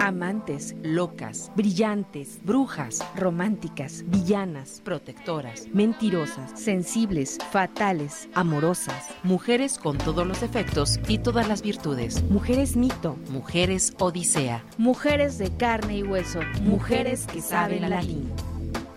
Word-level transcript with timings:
Amantes, 0.00 0.74
locas, 0.82 1.52
brillantes, 1.54 2.40
brujas, 2.44 2.98
románticas, 3.14 4.04
villanas, 4.08 4.80
protectoras, 4.84 5.66
mentirosas, 5.72 6.58
sensibles, 6.58 7.38
fatales, 7.50 8.28
amorosas, 8.34 9.08
mujeres 9.22 9.78
con 9.78 9.98
todos 9.98 10.26
los 10.26 10.40
defectos 10.40 10.98
y 11.06 11.18
todas 11.18 11.48
las 11.48 11.62
virtudes, 11.62 12.22
mujeres 12.24 12.76
mito, 12.76 13.16
mujeres 13.30 13.94
odisea, 13.98 14.64
mujeres 14.78 15.38
de 15.38 15.56
carne 15.56 15.98
y 15.98 16.02
hueso, 16.02 16.40
mujeres 16.62 17.26
que 17.26 17.40
saben 17.40 17.88
latín. 17.88 18.32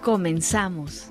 Comenzamos. 0.01 1.10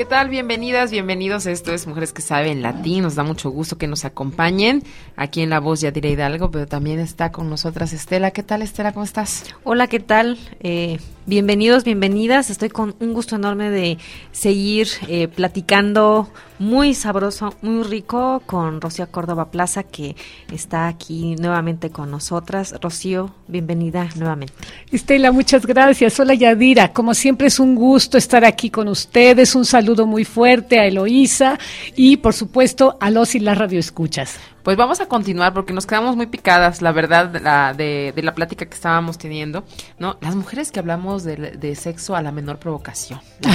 ¿Qué 0.00 0.06
tal? 0.06 0.30
Bienvenidas, 0.30 0.90
bienvenidos. 0.90 1.44
Esto 1.44 1.74
es 1.74 1.86
Mujeres 1.86 2.14
que 2.14 2.22
Saben 2.22 2.62
Latín. 2.62 3.02
Nos 3.02 3.16
da 3.16 3.22
mucho 3.22 3.50
gusto 3.50 3.76
que 3.76 3.86
nos 3.86 4.06
acompañen. 4.06 4.82
Aquí 5.14 5.42
en 5.42 5.50
La 5.50 5.60
Voz 5.60 5.82
ya 5.82 5.90
diré 5.90 6.08
Hidalgo, 6.08 6.50
pero 6.50 6.66
también 6.66 6.98
está 6.98 7.30
con 7.30 7.50
nosotras 7.50 7.92
Estela. 7.92 8.30
¿Qué 8.30 8.42
tal, 8.42 8.62
Estela? 8.62 8.92
¿Cómo 8.92 9.04
estás? 9.04 9.44
Hola, 9.62 9.88
¿qué 9.88 10.00
tal? 10.00 10.38
Eh, 10.60 10.98
bienvenidos, 11.30 11.84
bienvenidas. 11.84 12.50
Estoy 12.50 12.70
con 12.70 12.96
un 12.98 13.14
gusto 13.14 13.36
enorme 13.36 13.70
de 13.70 13.98
seguir 14.32 14.88
eh, 15.06 15.28
platicando 15.28 16.28
muy 16.58 16.92
sabroso, 16.92 17.54
muy 17.62 17.84
rico 17.84 18.42
con 18.46 18.80
Rocío 18.80 19.06
Córdoba 19.12 19.52
Plaza, 19.52 19.84
que 19.84 20.16
está 20.52 20.88
aquí 20.88 21.36
nuevamente 21.36 21.90
con 21.90 22.10
nosotras. 22.10 22.74
Rocío, 22.82 23.32
bienvenida 23.46 24.08
nuevamente. 24.16 24.54
Estela, 24.90 25.30
muchas 25.30 25.64
gracias. 25.64 26.18
Hola, 26.18 26.34
Yadira. 26.34 26.92
Como 26.92 27.14
siempre 27.14 27.46
es 27.46 27.60
un 27.60 27.76
gusto 27.76 28.18
estar 28.18 28.44
aquí 28.44 28.68
con 28.68 28.88
ustedes. 28.88 29.54
Un 29.54 29.64
saludo 29.64 30.06
muy 30.06 30.24
fuerte 30.24 30.80
a 30.80 30.86
Eloísa 30.86 31.60
y, 31.94 32.16
por 32.16 32.34
supuesto, 32.34 32.98
a 33.00 33.08
los 33.08 33.36
y 33.36 33.38
las 33.38 33.56
radioescuchas. 33.56 34.36
Pues 34.62 34.76
vamos 34.76 35.00
a 35.00 35.06
continuar 35.06 35.54
porque 35.54 35.72
nos 35.72 35.86
quedamos 35.86 36.16
muy 36.16 36.26
picadas, 36.26 36.82
la 36.82 36.92
verdad, 36.92 37.28
de 37.28 37.40
la, 37.40 37.72
de, 37.74 38.12
la 38.16 38.34
plática 38.34 38.66
que 38.66 38.74
estábamos 38.74 39.16
teniendo, 39.16 39.64
¿no? 39.98 40.18
Las 40.20 40.36
mujeres 40.36 40.70
que 40.70 40.78
hablamos 40.78 41.24
de, 41.24 41.74
sexo 41.74 42.14
a 42.14 42.22
la 42.22 42.32
menor 42.32 42.58
provocación. 42.58 43.20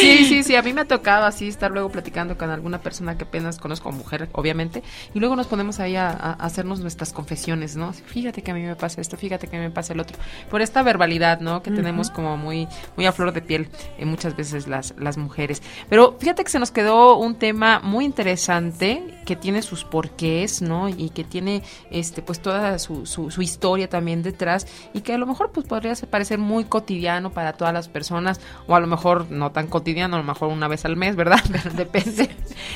Sí, 0.00 0.24
sí, 0.24 0.42
sí, 0.42 0.56
a 0.56 0.62
mí 0.62 0.72
me 0.72 0.82
ha 0.82 0.84
tocado 0.84 1.24
así 1.24 1.48
estar 1.48 1.70
luego 1.70 1.88
platicando 1.90 2.36
con 2.36 2.50
alguna 2.50 2.80
persona 2.80 3.16
que 3.16 3.24
apenas 3.24 3.58
conozco, 3.58 3.90
mujer, 3.90 4.28
obviamente, 4.32 4.82
y 5.14 5.18
luego 5.18 5.36
nos 5.36 5.46
ponemos 5.46 5.80
ahí 5.80 5.96
a, 5.96 6.10
hacernos 6.10 6.80
nuestras 6.80 7.12
confesiones, 7.12 7.76
¿no? 7.76 7.92
Fíjate 7.92 8.42
que 8.42 8.50
a 8.50 8.54
mí 8.54 8.62
me 8.62 8.76
pasa 8.76 9.00
esto, 9.00 9.16
fíjate 9.16 9.48
que 9.48 9.56
a 9.56 9.60
mí 9.60 9.66
me 9.66 9.70
pasa 9.70 9.92
el 9.92 10.00
otro. 10.00 10.16
Por 10.50 10.60
esta 10.60 10.82
verbalidad, 10.82 11.40
¿no? 11.40 11.62
Que 11.62 11.70
tenemos 11.70 12.10
como 12.10 12.36
muy, 12.36 12.68
muy 12.96 13.06
a 13.06 13.12
flor 13.12 13.32
de 13.32 13.42
piel 13.42 13.68
eh, 13.98 14.04
muchas 14.04 14.36
veces 14.36 14.68
las, 14.68 14.94
las 14.98 15.16
mujeres. 15.16 15.62
Pero 15.88 16.16
fíjate 16.18 16.44
que 16.44 16.50
se 16.50 16.58
nos 16.58 16.70
quedó 16.70 17.16
un 17.16 17.36
tema 17.36 17.80
muy 17.80 18.04
interesante 18.04 19.17
que 19.28 19.36
tiene 19.36 19.60
sus 19.60 19.84
porqués, 19.84 20.62
¿no? 20.62 20.88
Y 20.88 21.10
que 21.10 21.22
tiene, 21.22 21.62
este, 21.90 22.22
pues 22.22 22.40
toda 22.40 22.78
su, 22.78 23.04
su, 23.04 23.42
historia 23.42 23.86
también 23.86 24.22
detrás 24.22 24.66
y 24.94 25.02
que 25.02 25.12
a 25.12 25.18
lo 25.18 25.26
mejor 25.26 25.52
pues 25.52 25.66
podría 25.66 25.92
parecer 26.08 26.38
muy 26.38 26.64
cotidiano 26.64 27.30
para 27.30 27.52
todas 27.52 27.74
las 27.74 27.90
personas 27.90 28.40
o 28.66 28.74
a 28.74 28.80
lo 28.80 28.86
mejor 28.86 29.30
no 29.30 29.52
tan 29.52 29.66
cotidiano, 29.66 30.16
a 30.16 30.20
lo 30.20 30.24
mejor 30.24 30.48
una 30.48 30.66
vez 30.66 30.86
al 30.86 30.96
mes, 30.96 31.14
¿verdad? 31.14 31.40
Pero 31.52 31.74
depende. 31.76 32.30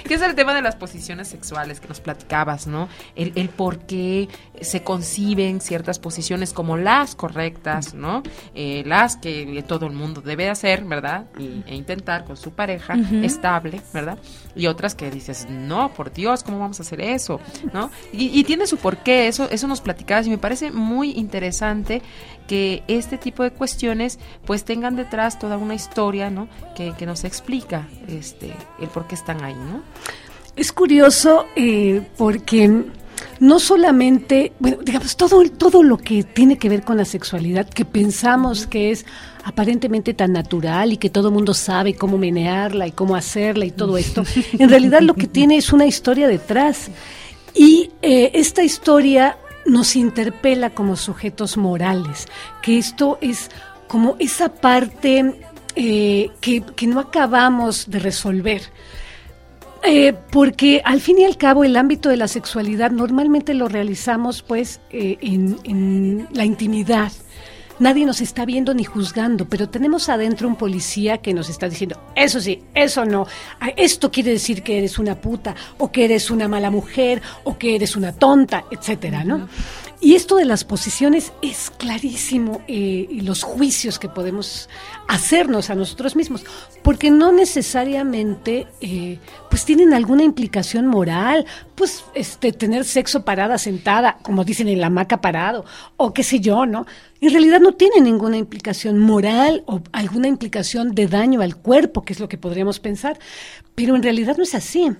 que 0.05 0.13
es 0.13 0.21
el 0.21 0.35
tema 0.35 0.53
de 0.53 0.61
las 0.61 0.77
posiciones 0.77 1.29
sexuales 1.29 1.81
que 1.81 1.89
nos 1.89 2.01
platicabas, 2.01 2.67
¿no? 2.67 2.87
El, 3.17 3.33
el 3.35 3.49
por 3.49 3.79
qué 3.87 4.29
se 4.61 4.83
conciben 4.83 5.63
ciertas 5.63 5.99
posiciones 5.99 6.53
como 6.53 6.77
las 6.77 7.15
correctas, 7.15 7.95
¿no? 7.95 8.23
Eh, 8.55 8.83
las 8.85 9.17
que 9.17 9.65
todo 9.67 9.87
el 9.87 9.95
mundo 9.95 10.21
debe 10.21 10.51
hacer, 10.51 10.85
¿verdad? 10.85 11.25
e 11.39 11.75
intentar 11.75 12.27
con 12.27 12.37
su 12.37 12.51
pareja 12.51 12.95
estable, 13.23 13.81
¿verdad? 13.95 14.19
Y 14.55 14.67
otras 14.67 14.95
que 14.95 15.11
dices, 15.11 15.47
no, 15.49 15.95
por 15.95 16.13
Dios, 16.13 16.42
¿cómo 16.43 16.59
vamos 16.59 16.81
a 16.81 16.83
hacer 16.83 17.01
eso? 17.01 17.41
¿No? 17.73 17.91
Y, 18.13 18.43
tiene 18.45 18.67
su 18.67 18.77
porqué, 18.77 19.29
eso, 19.29 19.49
eso 19.51 19.67
nos 19.69 19.81
platicabas 19.81 20.27
y 20.27 20.31
me 20.31 20.39
parece 20.39 20.71
muy 20.71 21.13
interesante 21.13 22.03
que 22.47 22.83
este 22.89 23.19
tipo 23.19 23.43
de 23.43 23.51
cuestiones 23.51 24.19
pues 24.45 24.65
tengan 24.65 24.97
detrás 24.97 25.39
toda 25.39 25.57
una 25.57 25.75
historia, 25.75 26.31
¿no? 26.31 26.49
Que, 26.75 26.93
nos 27.07 27.25
explica 27.25 27.89
este, 28.09 28.55
el 28.81 28.89
por 28.89 29.07
qué 29.07 29.15
están 29.15 29.43
ahí, 29.43 29.55
¿no? 29.55 29.83
Es 30.55 30.73
curioso 30.73 31.47
eh, 31.57 32.07
porque 32.17 32.85
no 33.41 33.59
solamente, 33.59 34.53
bueno, 34.59 34.79
digamos, 34.83 35.17
todo, 35.17 35.43
todo 35.51 35.83
lo 35.83 35.99
que 35.99 36.23
tiene 36.23 36.59
que 36.59 36.69
ver 36.69 36.83
con 36.83 36.97
la 36.97 37.05
sexualidad, 37.05 37.69
que 37.69 37.85
pensamos 37.85 38.67
que 38.67 38.91
es 38.91 39.05
aparentemente 39.45 40.15
tan 40.15 40.33
natural 40.33 40.93
y 40.93 40.97
que 40.97 41.11
todo 41.11 41.29
el 41.29 41.35
mundo 41.35 41.55
sabe 41.55 41.95
cómo 41.95 42.19
menearla 42.19 42.87
y 42.87 42.93
cómo 42.93 43.17
hacerla 43.17 43.65
y 43.65 43.71
todo 43.71 43.97
esto, 43.97 44.25
en 44.59 44.69
realidad 44.69 45.01
lo 45.03 45.15
que 45.15 45.27
tiene 45.27 45.57
es 45.57 45.73
una 45.73 45.87
historia 45.87 46.29
detrás. 46.29 46.91
Y 47.55 47.91
eh, 48.01 48.31
esta 48.35 48.63
historia 48.63 49.37
nos 49.67 49.97
interpela 49.97 50.71
como 50.71 50.97
sujetos 50.97 51.57
morales, 51.57 52.27
que 52.63 52.79
esto 52.79 53.19
es 53.21 53.51
como 53.89 54.17
esa 54.19 54.49
parte 54.49 55.35
eh, 55.77 56.31
que, 56.41 56.63
que 56.63 56.87
no 56.87 57.01
acabamos 57.01 57.91
de 57.91 57.99
resolver. 57.99 58.63
Eh, 59.85 60.15
porque 60.31 60.81
al 60.85 61.01
fin 61.01 61.19
y 61.19 61.25
al 61.25 61.37
cabo 61.37 61.65
el 61.65 61.77
ámbito 61.77 62.09
de 62.09 62.17
la 62.17 62.29
sexualidad 62.29 62.93
normalmente 62.93 63.53
lo 63.53 63.69
realizamos 63.69 64.43
pues 64.43 64.81
eh, 64.91 65.19
en, 65.21 66.29
la 66.33 66.45
intimidad. 66.45 67.11
Nadie 67.81 68.07
nos 68.07 68.21
está 68.21 68.45
viendo 68.45 68.75
ni 68.75 68.85
juzgando, 68.85 69.49
pero 69.49 69.69
tenemos 69.69 70.09
adentro 70.09 70.47
un 70.47 70.55
policía 70.55 71.19
que 71.19 71.35
nos 71.35 71.49
está 71.49 71.69
diciendo, 71.69 72.01
eso 72.15 72.41
sí, 72.41 72.63
eso 72.75 73.05
no, 73.05 73.27
ah, 73.59 73.71
esto 73.77 74.13
quiere 74.13 74.31
decir 74.31 74.63
que 74.63 74.79
eres 74.79 75.01
una 75.01 75.21
puta, 75.21 75.57
o 75.79 75.91
que 75.91 76.05
eres 76.05 76.31
una 76.31 76.47
mala 76.47 76.71
mujer, 76.71 77.21
o 77.43 77.59
que 77.59 77.75
eres 77.75 77.97
una 77.97 78.13
tonta, 78.13 78.65
etcétera, 78.71 79.25
¿no? 79.25 79.49
Y 80.05 80.17
esto 80.17 80.35
de 80.35 80.45
las 80.45 80.65
posiciones 80.65 81.33
es 81.43 81.71
clarísimo, 81.71 82.61
eh, 82.67 83.07
los 83.23 83.45
juicios 83.45 84.01
que 84.01 84.09
podemos 84.09 84.69
hacernos 85.07 85.71
a 85.71 85.77
nosotros 85.77 86.17
mismos, 86.17 86.45
porque 86.83 87.13
no 87.13 87.31
necesariamente 87.31 88.67
eh, 88.81 89.21
pues 89.49 89.65
tienen 89.65 89.95
alguna 89.95 90.25
implicación 90.25 90.89
moral, 90.89 91.47
pues 91.77 92.05
este 92.15 92.51
tener 92.51 92.85
sexo 92.85 93.25
parada, 93.25 93.59
sentada, 93.59 94.19
como 94.23 94.43
dicen 94.43 94.67
en 94.67 94.81
la 94.81 94.89
hamaca 94.89 95.21
parado, 95.21 95.65
o 95.97 96.13
qué 96.13 96.25
sé 96.25 96.41
yo, 96.41 96.67
¿no? 96.67 96.85
En 97.21 97.31
realidad 97.31 97.61
no 97.61 97.75
tiene 97.75 98.01
ninguna 98.01 98.37
implicación 98.37 98.99
moral 98.99 99.63
o 99.67 99.83
alguna 99.93 100.27
implicación 100.27 100.97
de 100.97 101.07
daño 101.07 101.43
al 101.43 101.55
cuerpo, 101.55 102.03
que 102.03 102.15
es 102.15 102.19
lo 102.19 102.29
que 102.29 102.39
podríamos 102.39 102.81
pensar, 102.81 103.21
pero 103.77 103.95
en 103.95 104.03
realidad 104.03 104.37
no 104.37 104.43
es 104.43 104.57
así. 104.57 104.91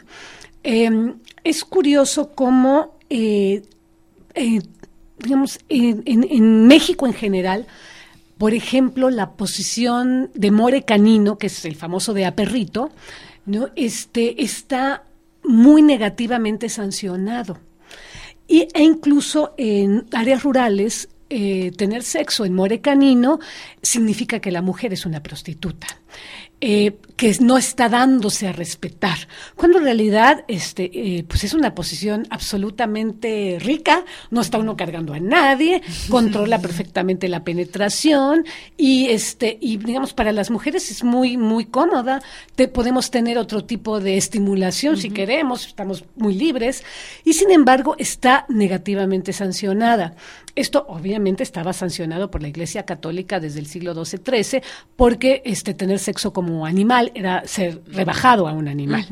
Em, 0.63 1.17
es 1.43 1.65
curioso 1.65 2.37
cómo 2.37 2.99
eh, 3.11 3.63
digamos, 5.23 5.59
en, 5.69 6.67
México 6.67 7.07
en 7.07 7.15
general, 7.15 7.67
por 8.39 8.55
ejemplo, 8.55 9.11
la 9.11 9.33
posición 9.33 10.31
de 10.35 10.51
more 10.51 10.83
canino, 10.83 11.39
que 11.39 11.47
es 11.47 11.65
el 11.65 11.77
famoso 11.77 12.15
de 12.15 12.27
aperrito, 12.27 12.91
¿no? 13.47 13.69
este, 13.77 14.43
está 14.43 15.05
muy 15.45 15.83
negativamente 15.83 16.69
sancionado. 16.69 17.59
Y, 18.49 18.69
e 18.75 18.83
incluso 18.83 19.55
en 19.57 20.07
áreas 20.13 20.43
rurales, 20.43 21.09
eh, 21.35 21.73
tener 21.79 22.03
sexo 22.03 22.45
en 22.45 22.53
more 22.53 22.83
canino 22.83 23.41
significa 23.81 24.39
que 24.39 24.51
la 24.51 24.61
mujer 24.61 24.93
es 24.93 25.07
una 25.07 25.23
prostituta. 25.23 25.87
Eh, 26.65 26.97
que 27.17 27.37
no 27.41 27.59
está 27.59 27.89
dándose 27.89 28.47
a 28.47 28.53
respetar, 28.53 29.19
cuando 29.57 29.79
en 29.79 29.85
realidad 29.85 30.45
este, 30.47 30.91
eh, 30.95 31.25
pues 31.27 31.43
es 31.43 31.55
una 31.55 31.75
posición 31.75 32.25
absolutamente 32.31 33.59
rica, 33.61 34.05
no 34.31 34.41
está 34.41 34.59
uno 34.59 34.77
cargando 34.77 35.13
a 35.13 35.19
nadie, 35.19 35.83
controla 36.09 36.61
perfectamente 36.61 37.29
la 37.29 37.43
penetración 37.43 38.45
y, 38.77 39.09
este, 39.09 39.59
y 39.61 39.77
digamos, 39.77 40.15
para 40.15 40.31
las 40.31 40.51
mujeres 40.51 40.91
es 40.93 41.03
muy, 41.03 41.37
muy 41.37 41.65
cómoda, 41.65 42.23
te, 42.55 42.69
podemos 42.69 43.11
tener 43.11 43.39
otro 43.39 43.65
tipo 43.65 43.99
de 43.99 44.17
estimulación 44.17 44.97
si 44.97 45.11
queremos, 45.11 45.67
estamos 45.67 46.05
muy 46.15 46.35
libres 46.35 46.85
y 47.25 47.33
sin 47.33 47.51
embargo 47.51 47.97
está 47.99 48.47
negativamente 48.49 49.33
sancionada. 49.33 50.15
Esto 50.55 50.85
obviamente 50.89 51.43
estaba 51.43 51.73
sancionado 51.73 52.31
por 52.31 52.43
la 52.43 52.49
Iglesia 52.49 52.85
Católica 52.85 53.41
desde 53.41 53.61
el 53.61 53.67
siglo 53.67 53.95
XII-XIII 53.95 54.63
porque 54.97 55.41
este, 55.47 55.73
tener 55.73 55.99
sexo 56.03 56.33
como 56.33 56.67
animal, 56.67 57.11
era 57.15 57.43
ser 57.47 57.81
rebajado 57.87 58.47
a 58.47 58.53
un 58.53 58.69
animal. 58.69 59.07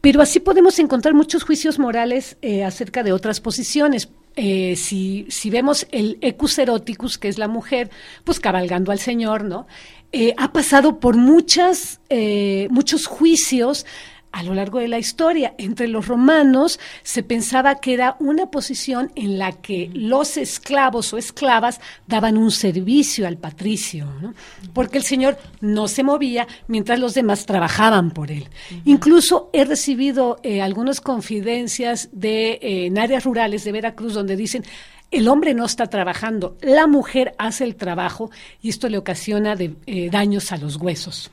Pero 0.00 0.22
así 0.22 0.40
podemos 0.40 0.78
encontrar 0.78 1.14
muchos 1.14 1.42
juicios 1.42 1.78
morales 1.78 2.36
eh, 2.40 2.64
acerca 2.64 3.02
de 3.02 3.12
otras 3.12 3.40
posiciones. 3.40 4.08
Eh, 4.36 4.76
si, 4.76 5.26
si, 5.28 5.50
vemos 5.50 5.86
el 5.90 6.16
ecus 6.22 6.58
eroticus, 6.58 7.18
que 7.18 7.28
es 7.28 7.36
la 7.36 7.48
mujer, 7.48 7.90
pues 8.24 8.40
cabalgando 8.40 8.92
al 8.92 8.98
Señor, 8.98 9.44
¿no? 9.44 9.66
Eh, 10.12 10.34
ha 10.38 10.52
pasado 10.52 10.98
por 10.98 11.16
muchas, 11.16 12.00
muchos 12.70 13.06
juicios 13.06 13.86
a 14.32 14.42
lo 14.42 14.54
largo 14.54 14.78
de 14.78 14.88
la 14.88 14.98
historia. 14.98 15.54
Entre 15.58 15.88
los 15.88 16.06
romanos 16.06 16.78
se 17.02 17.22
pensaba 17.22 17.76
que 17.76 17.94
era 17.94 18.16
una 18.20 18.46
posición 18.46 19.12
en 19.14 19.38
la 19.38 19.52
que 19.52 19.90
los 19.92 20.36
esclavos 20.36 21.12
o 21.12 21.18
esclavas 21.18 21.80
daban 22.06 22.36
un 22.36 22.50
servicio 22.50 23.26
al 23.26 23.36
patricio, 23.36 24.06
porque 24.72 24.98
el 24.98 25.04
señor 25.04 25.38
no 25.60 25.88
se 25.88 26.02
movía 26.02 26.46
mientras 26.68 26.98
los 26.98 27.14
demás 27.14 27.46
trabajaban 27.46 28.10
por 28.10 28.30
él. 28.30 28.48
Incluso 28.84 29.50
he 29.52 29.64
recibido 29.64 30.38
eh, 30.42 30.62
algunas 30.62 31.00
confidencias 31.00 32.08
de, 32.12 32.52
eh, 32.52 32.86
en 32.86 32.98
áreas 32.98 33.24
rurales 33.24 33.64
de 33.64 33.72
Veracruz 33.72 34.14
donde 34.14 34.36
dicen, 34.36 34.64
el 35.10 35.26
hombre 35.28 35.54
no 35.54 35.64
está 35.64 35.88
trabajando, 35.88 36.56
la 36.60 36.86
mujer 36.86 37.34
hace 37.38 37.64
el 37.64 37.74
trabajo 37.74 38.30
y 38.62 38.68
esto 38.68 38.88
le 38.88 38.98
ocasiona 38.98 39.56
de, 39.56 39.74
eh, 39.86 40.08
daños 40.10 40.52
a 40.52 40.56
los 40.56 40.76
huesos. 40.76 41.30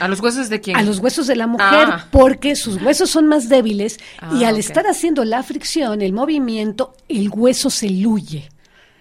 ¿A 0.00 0.08
los 0.08 0.20
huesos 0.20 0.48
de 0.48 0.60
quién? 0.60 0.76
A 0.76 0.82
los 0.82 0.98
huesos 0.98 1.26
de 1.26 1.36
la 1.36 1.46
mujer, 1.46 1.88
ah. 1.90 2.08
porque 2.10 2.56
sus 2.56 2.80
huesos 2.82 3.10
son 3.10 3.26
más 3.26 3.48
débiles 3.48 3.98
y 4.32 4.44
ah, 4.44 4.48
al 4.48 4.58
estar 4.58 4.86
haciendo 4.86 5.24
la 5.24 5.42
fricción, 5.42 6.02
el 6.02 6.12
movimiento, 6.12 6.94
el 7.08 7.30
hueso 7.30 7.70
se 7.70 7.88
luye. 7.88 8.48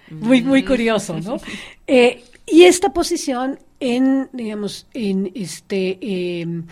Muy, 0.10 0.42
muy 0.42 0.64
mm. 0.64 0.66
curioso, 0.66 1.20
¿no? 1.20 1.38
Eh, 1.86 2.24
y 2.46 2.64
esta 2.64 2.94
posición 2.94 3.60
en, 3.80 4.30
digamos, 4.32 4.88
en 4.94 5.32
este... 5.36 5.98
Em, 6.42 6.66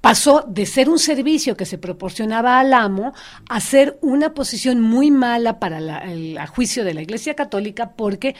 pasó 0.00 0.44
de 0.48 0.66
ser 0.66 0.88
un 0.88 0.98
servicio 0.98 1.56
que 1.56 1.66
se 1.66 1.78
proporcionaba 1.78 2.58
al 2.58 2.72
amo 2.72 3.12
a 3.48 3.60
ser 3.60 3.98
una 4.00 4.32
posición 4.32 4.80
muy 4.80 5.10
mala 5.10 5.58
para 5.58 6.10
el 6.10 6.38
juicio 6.46 6.84
de 6.84 6.94
la 6.94 7.02
Iglesia 7.02 7.34
Católica 7.34 7.90
porque 7.90 8.34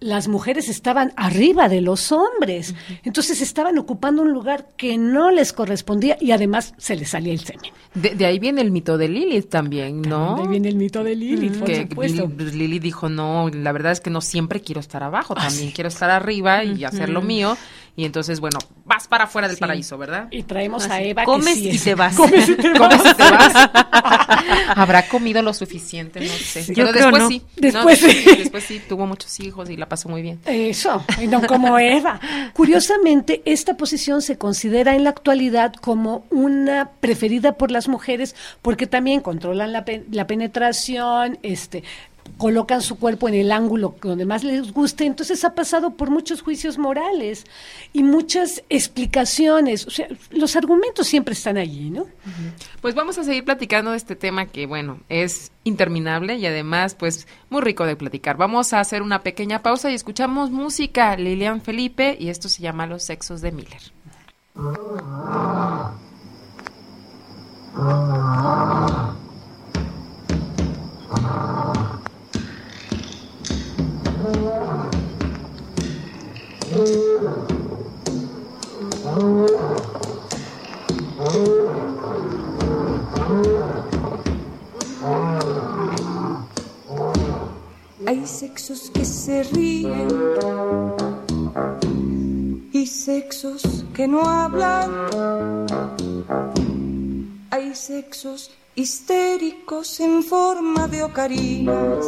las 0.00 0.28
mujeres 0.28 0.68
estaban 0.68 1.12
arriba 1.16 1.68
de 1.68 1.80
los 1.80 2.12
hombres. 2.12 2.74
Entonces 3.02 3.40
estaban 3.40 3.78
ocupando 3.78 4.22
un 4.22 4.32
lugar 4.32 4.68
que 4.76 4.96
no 4.96 5.30
les 5.30 5.52
correspondía 5.52 6.16
y 6.20 6.30
además 6.30 6.74
se 6.78 6.96
les 6.96 7.10
salía 7.10 7.32
el 7.32 7.40
semen. 7.40 7.72
De, 7.94 8.24
ahí 8.26 8.38
viene 8.38 8.60
el 8.60 8.70
mito 8.70 8.96
de 8.96 9.08
Lilith 9.08 9.48
también, 9.48 10.02
¿no? 10.02 10.36
De 10.36 10.42
ahí 10.42 10.48
viene 10.48 10.68
el 10.68 10.76
mito 10.76 11.02
de 11.02 11.16
Lilith, 11.16 11.58
por 11.58 11.66
que 11.66 11.82
supuesto. 11.82 12.30
Lilith 12.36 12.82
dijo, 12.82 13.08
no, 13.08 13.48
la 13.48 13.72
verdad 13.72 13.92
es 13.92 14.00
que 14.00 14.10
no 14.10 14.20
siempre 14.20 14.60
quiero 14.60 14.80
estar 14.80 15.02
abajo, 15.02 15.34
ah, 15.36 15.48
también 15.48 15.72
quiero 15.72 15.88
estar 15.88 16.10
arriba 16.10 16.62
y 16.64 16.84
hacer 16.84 17.08
lo 17.08 17.22
mío. 17.22 17.56
Y 17.96 18.04
entonces, 18.04 18.38
bueno, 18.38 18.60
vas 18.84 19.08
para 19.08 19.24
afuera 19.24 19.48
del 19.48 19.56
paraíso, 19.56 19.98
¿verdad? 19.98 20.28
Y 20.30 20.44
traemos 20.44 20.88
a 20.88 21.02
Eva. 21.02 21.24
Comes 21.24 21.56
y 21.56 21.76
te 21.76 21.96
vas. 21.96 22.14
Comes 22.14 22.48
y 22.48 22.54
te 22.54 22.70
vas. 22.78 23.70
Habrá 24.74 25.08
comido 25.08 25.42
lo 25.42 25.54
suficiente, 25.54 26.20
no 26.20 26.26
sé. 26.26 26.64
Pero 26.74 26.92
después 26.92 27.28
sí. 27.28 27.42
Después, 27.56 27.98
sí. 27.98 28.24
después 28.36 28.64
sí, 28.64 28.80
tuvo 28.88 29.06
muchos 29.06 29.38
hijos 29.40 29.70
y 29.70 29.76
la 29.76 29.88
pasó 29.88 30.08
muy 30.08 30.22
bien. 30.22 30.40
Eso, 30.46 31.04
y 31.20 31.26
no 31.26 31.42
como 31.46 31.78
Eva. 31.78 32.20
Curiosamente, 32.52 33.42
esta 33.44 33.76
posición 33.76 34.22
se 34.22 34.38
considera 34.38 34.94
en 34.94 35.04
la 35.04 35.10
actualidad 35.10 35.72
como 35.74 36.26
una 36.30 36.90
preferida 37.00 37.52
por 37.52 37.70
las 37.70 37.88
mujeres 37.88 38.34
porque 38.62 38.86
también 38.86 39.20
controlan 39.20 39.72
la, 39.72 39.84
la 40.10 40.26
penetración, 40.26 41.38
este, 41.42 41.82
colocan 42.36 42.82
su 42.82 42.98
cuerpo 42.98 43.28
en 43.28 43.34
el 43.34 43.50
ángulo 43.52 43.96
donde 44.02 44.24
más 44.24 44.44
les 44.44 44.72
guste, 44.72 45.06
entonces 45.06 45.44
ha 45.44 45.54
pasado 45.54 45.94
por 45.94 46.10
muchos 46.10 46.42
juicios 46.42 46.78
morales 46.78 47.44
y 47.92 48.02
muchas 48.02 48.62
explicaciones, 48.68 49.86
o 49.86 49.90
sea, 49.90 50.08
los 50.30 50.56
argumentos 50.56 51.06
siempre 51.06 51.34
están 51.34 51.56
allí, 51.56 51.90
¿no? 51.90 52.06
Pues 52.80 52.94
vamos 52.94 53.18
a 53.18 53.24
seguir 53.24 53.44
platicando 53.44 53.92
de 53.92 53.96
este 53.96 54.16
tema 54.16 54.46
que, 54.46 54.66
bueno, 54.66 55.00
es 55.08 55.52
interminable 55.64 56.36
y 56.36 56.46
además, 56.46 56.94
pues, 56.94 57.26
muy 57.50 57.62
rico 57.62 57.86
de 57.86 57.96
platicar. 57.96 58.36
Vamos 58.36 58.72
a 58.72 58.80
hacer 58.80 59.02
una 59.02 59.22
pequeña 59.22 59.62
pausa 59.62 59.90
y 59.90 59.94
escuchamos 59.94 60.50
música, 60.50 61.16
Lilian 61.16 61.60
Felipe, 61.60 62.16
y 62.18 62.28
esto 62.28 62.48
se 62.48 62.62
llama 62.62 62.86
Los 62.86 63.04
sexos 63.04 63.40
de 63.40 63.52
Miller. 63.52 63.82
Hay 88.06 88.26
sexos 88.26 88.90
que 88.92 89.04
se 89.04 89.42
ríen 89.44 90.08
y 92.72 92.86
sexos 92.86 93.84
que 93.94 94.06
no 94.06 94.28
hablan. 94.28 95.08
Hay 97.50 97.74
sexos 97.74 98.50
histéricos 98.74 100.00
en 100.00 100.22
forma 100.22 100.86
de 100.86 101.02
ocarinas. 101.02 102.06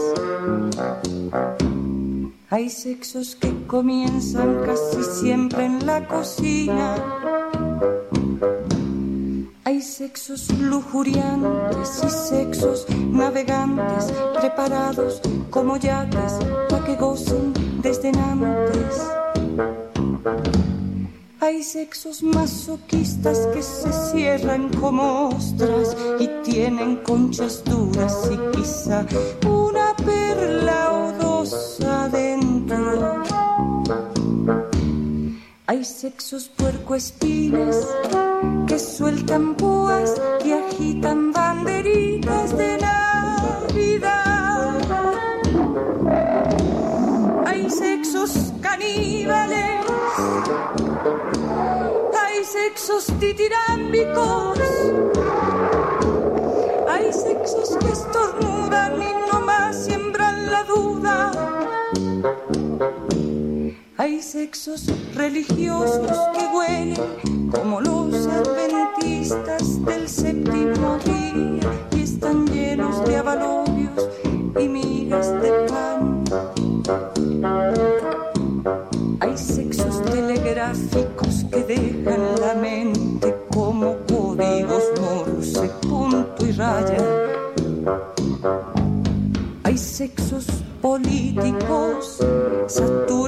Hay 2.52 2.69
sexos 2.69 3.37
que 3.37 3.49
comienzan 3.69 4.62
casi 4.67 5.05
siempre 5.20 5.67
en 5.67 5.87
la 5.87 6.05
cocina. 6.05 6.97
Hay 9.62 9.81
sexos 9.81 10.50
lujuriantes 10.58 12.02
y 12.05 12.11
sexos 12.11 12.87
navegantes 12.91 14.12
preparados 14.41 15.23
como 15.50 15.76
yates 15.76 16.32
para 16.69 16.85
que 16.85 16.97
gocen 16.97 17.52
desde 17.82 18.08
antes. 18.08 19.00
Hay 21.38 21.62
sexos 21.62 22.20
masoquistas 22.25 23.47
que 23.55 23.62
se 23.62 23.93
cierran 24.11 24.70
como 24.70 25.29
ostras 25.29 25.97
y 26.19 26.26
tienen 26.43 26.97
conchas 26.97 27.62
duras 27.64 28.29
y 28.32 28.56
quizá 28.56 29.06
Hay 35.71 35.85
sexos 35.85 36.49
puercoespines 36.49 37.87
que 38.67 38.77
sueltan 38.77 39.55
púas 39.55 40.21
y 40.45 40.50
agitan 40.50 41.31
banderitas 41.31 42.59
de 42.59 42.77
Navidad. 42.77 44.11
Hay 47.47 47.71
sexos 47.71 48.53
caníbales, 48.61 49.87
hay 52.21 52.45
sexos 52.45 53.07
titirámbicos, 53.21 54.59
Hay 64.21 64.27
sexos 64.27 64.85
religiosos 65.15 66.19
que 66.37 66.47
huelen 66.55 67.50
como 67.50 67.81
los 67.81 68.27
adventistas 68.27 69.83
del 69.87 70.07
séptimo 70.07 70.99
día 71.07 71.89
y 71.93 72.03
están 72.03 72.47
llenos 72.47 73.03
de 73.07 73.17
avalobios 73.17 74.11
y 74.61 74.69
migas 74.69 75.33
de 75.41 75.50
pan. 75.71 76.25
Hay 79.21 79.39
sexos 79.39 80.05
telegráficos 80.05 81.47
que 81.50 81.62
dejan 81.62 82.21
la 82.41 82.55
mente 82.57 83.35
como 83.50 83.97
códigos 84.07 84.85
morse, 85.00 85.71
punto 85.81 86.47
y 86.47 86.53
raya. 86.53 86.99
Hay 89.62 89.79
sexos 89.79 90.47
políticos 90.83 92.19
saturados 92.67 93.20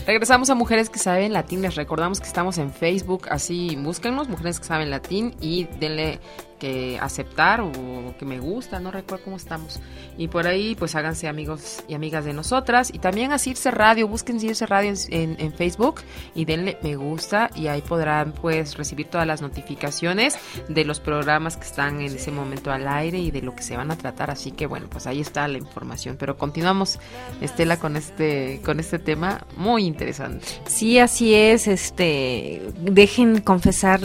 Regresamos 0.05 0.49
a 0.49 0.55
Mujeres 0.55 0.89
que 0.89 0.99
Saben 0.99 1.31
Latín. 1.33 1.61
Les 1.61 1.75
recordamos 1.75 2.19
que 2.19 2.27
estamos 2.27 2.57
en 2.57 2.71
Facebook, 2.71 3.27
así 3.29 3.75
búsquenos, 3.75 4.29
Mujeres 4.29 4.59
que 4.59 4.65
Saben 4.65 4.89
Latín, 4.89 5.35
y 5.41 5.65
denle 5.79 6.19
que 6.59 6.97
aceptar 6.99 7.61
o 7.61 7.71
que 8.17 8.25
me 8.25 8.39
gusta, 8.39 8.79
no 8.79 8.91
recuerdo 8.91 9.25
cómo 9.25 9.37
estamos. 9.37 9.79
Y 10.17 10.27
por 10.27 10.47
ahí, 10.47 10.75
pues 10.75 10.95
háganse 10.95 11.27
amigos 11.27 11.83
y 11.87 11.93
amigas 11.93 12.25
de 12.25 12.33
nosotras. 12.33 12.91
Y 12.93 12.99
también 12.99 13.31
a 13.31 13.37
Circe 13.37 13.71
Radio, 13.71 14.07
busquen 14.07 14.39
Circe 14.39 14.65
Radio 14.65 14.93
en, 15.09 15.37
Facebook 15.57 16.01
y 16.35 16.45
denle 16.45 16.77
me 16.83 16.95
gusta 16.95 17.49
y 17.55 17.67
ahí 17.67 17.81
podrán 17.81 18.33
pues 18.33 18.77
recibir 18.77 19.07
todas 19.07 19.25
las 19.25 19.41
notificaciones 19.41 20.37
de 20.67 20.85
los 20.85 20.99
programas 20.99 21.57
que 21.57 21.63
están 21.63 22.01
en 22.01 22.15
ese 22.15 22.31
momento 22.31 22.71
al 22.71 22.87
aire 22.87 23.17
y 23.17 23.31
de 23.31 23.41
lo 23.41 23.55
que 23.55 23.63
se 23.63 23.77
van 23.77 23.91
a 23.91 23.97
tratar. 23.97 24.29
Así 24.29 24.51
que 24.51 24.67
bueno, 24.67 24.87
pues 24.89 25.07
ahí 25.07 25.21
está 25.21 25.47
la 25.47 25.57
información. 25.57 26.17
Pero 26.19 26.37
continuamos, 26.37 26.99
Estela, 27.41 27.77
con 27.77 27.95
este, 27.95 28.61
con 28.63 28.79
este 28.79 28.99
tema 28.99 29.45
muy 29.55 29.85
interesante. 29.85 30.45
Sí, 30.65 30.99
así 30.99 31.33
es. 31.33 31.67
Este, 31.67 32.61
dejen 32.79 33.41
confesar, 33.41 34.01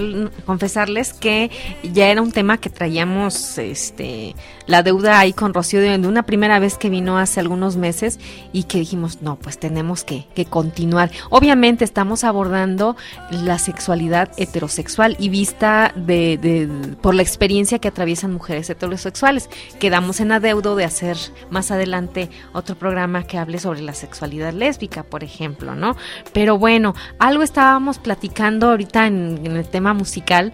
confesarles 0.46 1.12
que 1.12 1.50
ya 1.82 2.08
era 2.08 2.22
un 2.22 2.32
tema 2.32 2.41
que 2.58 2.70
traíamos 2.70 3.56
este 3.58 4.34
la 4.66 4.82
deuda 4.82 5.18
ahí 5.18 5.32
con 5.32 5.54
Rocío 5.54 5.80
de 5.80 5.96
una 6.06 6.24
primera 6.24 6.58
vez 6.58 6.76
que 6.76 6.90
vino 6.90 7.18
hace 7.18 7.40
algunos 7.40 7.76
meses 7.76 8.18
y 8.52 8.64
que 8.64 8.78
dijimos, 8.78 9.22
no, 9.22 9.36
pues 9.36 9.58
tenemos 9.58 10.04
que, 10.04 10.26
que 10.34 10.44
continuar. 10.44 11.10
Obviamente 11.30 11.84
estamos 11.84 12.24
abordando 12.24 12.96
la 13.30 13.58
sexualidad 13.58 14.30
heterosexual 14.36 15.16
y 15.18 15.28
vista 15.28 15.92
de, 15.96 16.38
de, 16.38 16.68
por 17.00 17.14
la 17.14 17.22
experiencia 17.22 17.78
que 17.78 17.88
atraviesan 17.88 18.32
mujeres 18.32 18.70
heterosexuales. 18.70 19.48
Quedamos 19.78 20.20
en 20.20 20.32
adeudo 20.32 20.76
de 20.76 20.84
hacer 20.84 21.16
más 21.50 21.70
adelante 21.70 22.30
otro 22.52 22.76
programa 22.76 23.24
que 23.24 23.38
hable 23.38 23.58
sobre 23.58 23.82
la 23.82 23.94
sexualidad 23.94 24.52
lésbica, 24.52 25.02
por 25.02 25.24
ejemplo, 25.24 25.74
¿no? 25.74 25.96
Pero 26.32 26.58
bueno, 26.58 26.94
algo 27.18 27.42
estábamos 27.42 27.98
platicando 27.98 28.70
ahorita 28.70 29.06
en, 29.06 29.40
en 29.44 29.56
el 29.56 29.68
tema 29.68 29.94
musical 29.94 30.52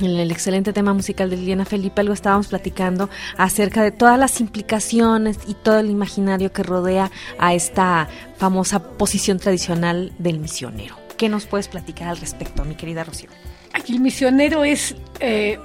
en 0.00 0.16
el 0.16 0.30
excelente 0.30 0.72
tema 0.72 0.94
musical 0.94 1.30
de 1.30 1.36
Liliana 1.36 1.64
Felipe, 1.64 2.00
algo 2.00 2.14
estábamos 2.14 2.48
platicando 2.48 3.08
acerca 3.36 3.82
de 3.82 3.90
todas 3.90 4.18
las 4.18 4.40
implicaciones 4.40 5.38
y 5.46 5.54
todo 5.54 5.78
el 5.78 5.90
imaginario 5.90 6.52
que 6.52 6.62
rodea 6.62 7.10
a 7.38 7.54
esta 7.54 8.08
famosa 8.36 8.82
posición 8.96 9.38
tradicional 9.38 10.12
del 10.18 10.38
misionero. 10.38 10.96
¿Qué 11.16 11.28
nos 11.28 11.46
puedes 11.46 11.68
platicar 11.68 12.08
al 12.08 12.16
respecto, 12.16 12.64
mi 12.64 12.74
querida 12.74 13.04
Rocío? 13.04 13.30
El 13.88 14.00
misionero 14.00 14.64
es, 14.64 14.94
eh, 15.20 15.58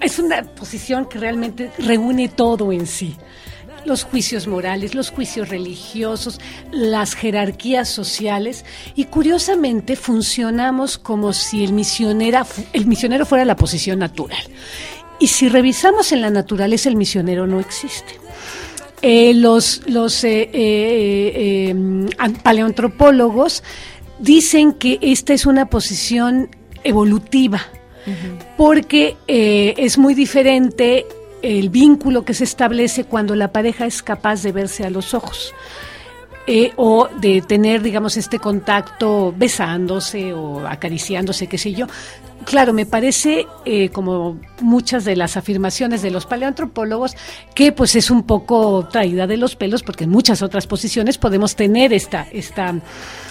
es 0.00 0.18
una 0.18 0.42
posición 0.42 1.06
que 1.06 1.18
realmente 1.18 1.70
reúne 1.78 2.28
todo 2.28 2.72
en 2.72 2.86
sí 2.86 3.16
los 3.84 4.04
juicios 4.04 4.46
morales, 4.46 4.94
los 4.94 5.10
juicios 5.10 5.48
religiosos, 5.48 6.40
las 6.70 7.14
jerarquías 7.14 7.88
sociales 7.88 8.64
y 8.94 9.04
curiosamente 9.04 9.96
funcionamos 9.96 10.98
como 10.98 11.32
si 11.32 11.64
el, 11.64 11.72
misionera, 11.72 12.46
el 12.72 12.86
misionero 12.86 13.26
fuera 13.26 13.44
la 13.44 13.56
posición 13.56 13.98
natural. 13.98 14.42
Y 15.18 15.28
si 15.28 15.48
revisamos 15.48 16.12
en 16.12 16.20
la 16.20 16.30
naturaleza, 16.30 16.88
el 16.88 16.96
misionero 16.96 17.46
no 17.46 17.60
existe. 17.60 18.18
Eh, 19.00 19.32
los 19.32 19.82
los 19.86 20.24
eh, 20.24 20.50
eh, 20.52 21.74
paleoantropólogos 22.42 23.62
dicen 24.18 24.72
que 24.72 24.98
esta 25.00 25.34
es 25.34 25.46
una 25.46 25.66
posición 25.66 26.50
evolutiva, 26.82 27.60
porque 28.56 29.16
es 29.28 29.98
muy 29.98 30.14
diferente 30.14 31.04
el 31.42 31.70
vínculo 31.70 32.24
que 32.24 32.34
se 32.34 32.44
establece 32.44 33.04
cuando 33.04 33.34
la 33.34 33.52
pareja 33.52 33.86
es 33.86 34.02
capaz 34.02 34.42
de 34.42 34.52
verse 34.52 34.84
a 34.84 34.90
los 34.90 35.14
ojos. 35.14 35.54
Eh, 36.50 36.72
o 36.76 37.08
de 37.20 37.42
tener, 37.42 37.82
digamos, 37.82 38.16
este 38.16 38.38
contacto 38.38 39.34
besándose 39.36 40.32
o 40.32 40.66
acariciándose, 40.66 41.46
qué 41.46 41.58
sé 41.58 41.74
yo. 41.74 41.86
Claro, 42.46 42.72
me 42.72 42.86
parece, 42.86 43.46
eh, 43.66 43.90
como 43.90 44.40
muchas 44.62 45.04
de 45.04 45.14
las 45.14 45.36
afirmaciones 45.36 46.00
de 46.00 46.10
los 46.10 46.24
paleoantropólogos, 46.24 47.14
que 47.54 47.72
pues 47.72 47.94
es 47.96 48.10
un 48.10 48.22
poco 48.22 48.88
traída 48.90 49.26
de 49.26 49.36
los 49.36 49.56
pelos, 49.56 49.82
porque 49.82 50.04
en 50.04 50.10
muchas 50.10 50.40
otras 50.40 50.66
posiciones 50.66 51.18
podemos 51.18 51.54
tener 51.54 51.92
esta, 51.92 52.26
esta 52.32 52.74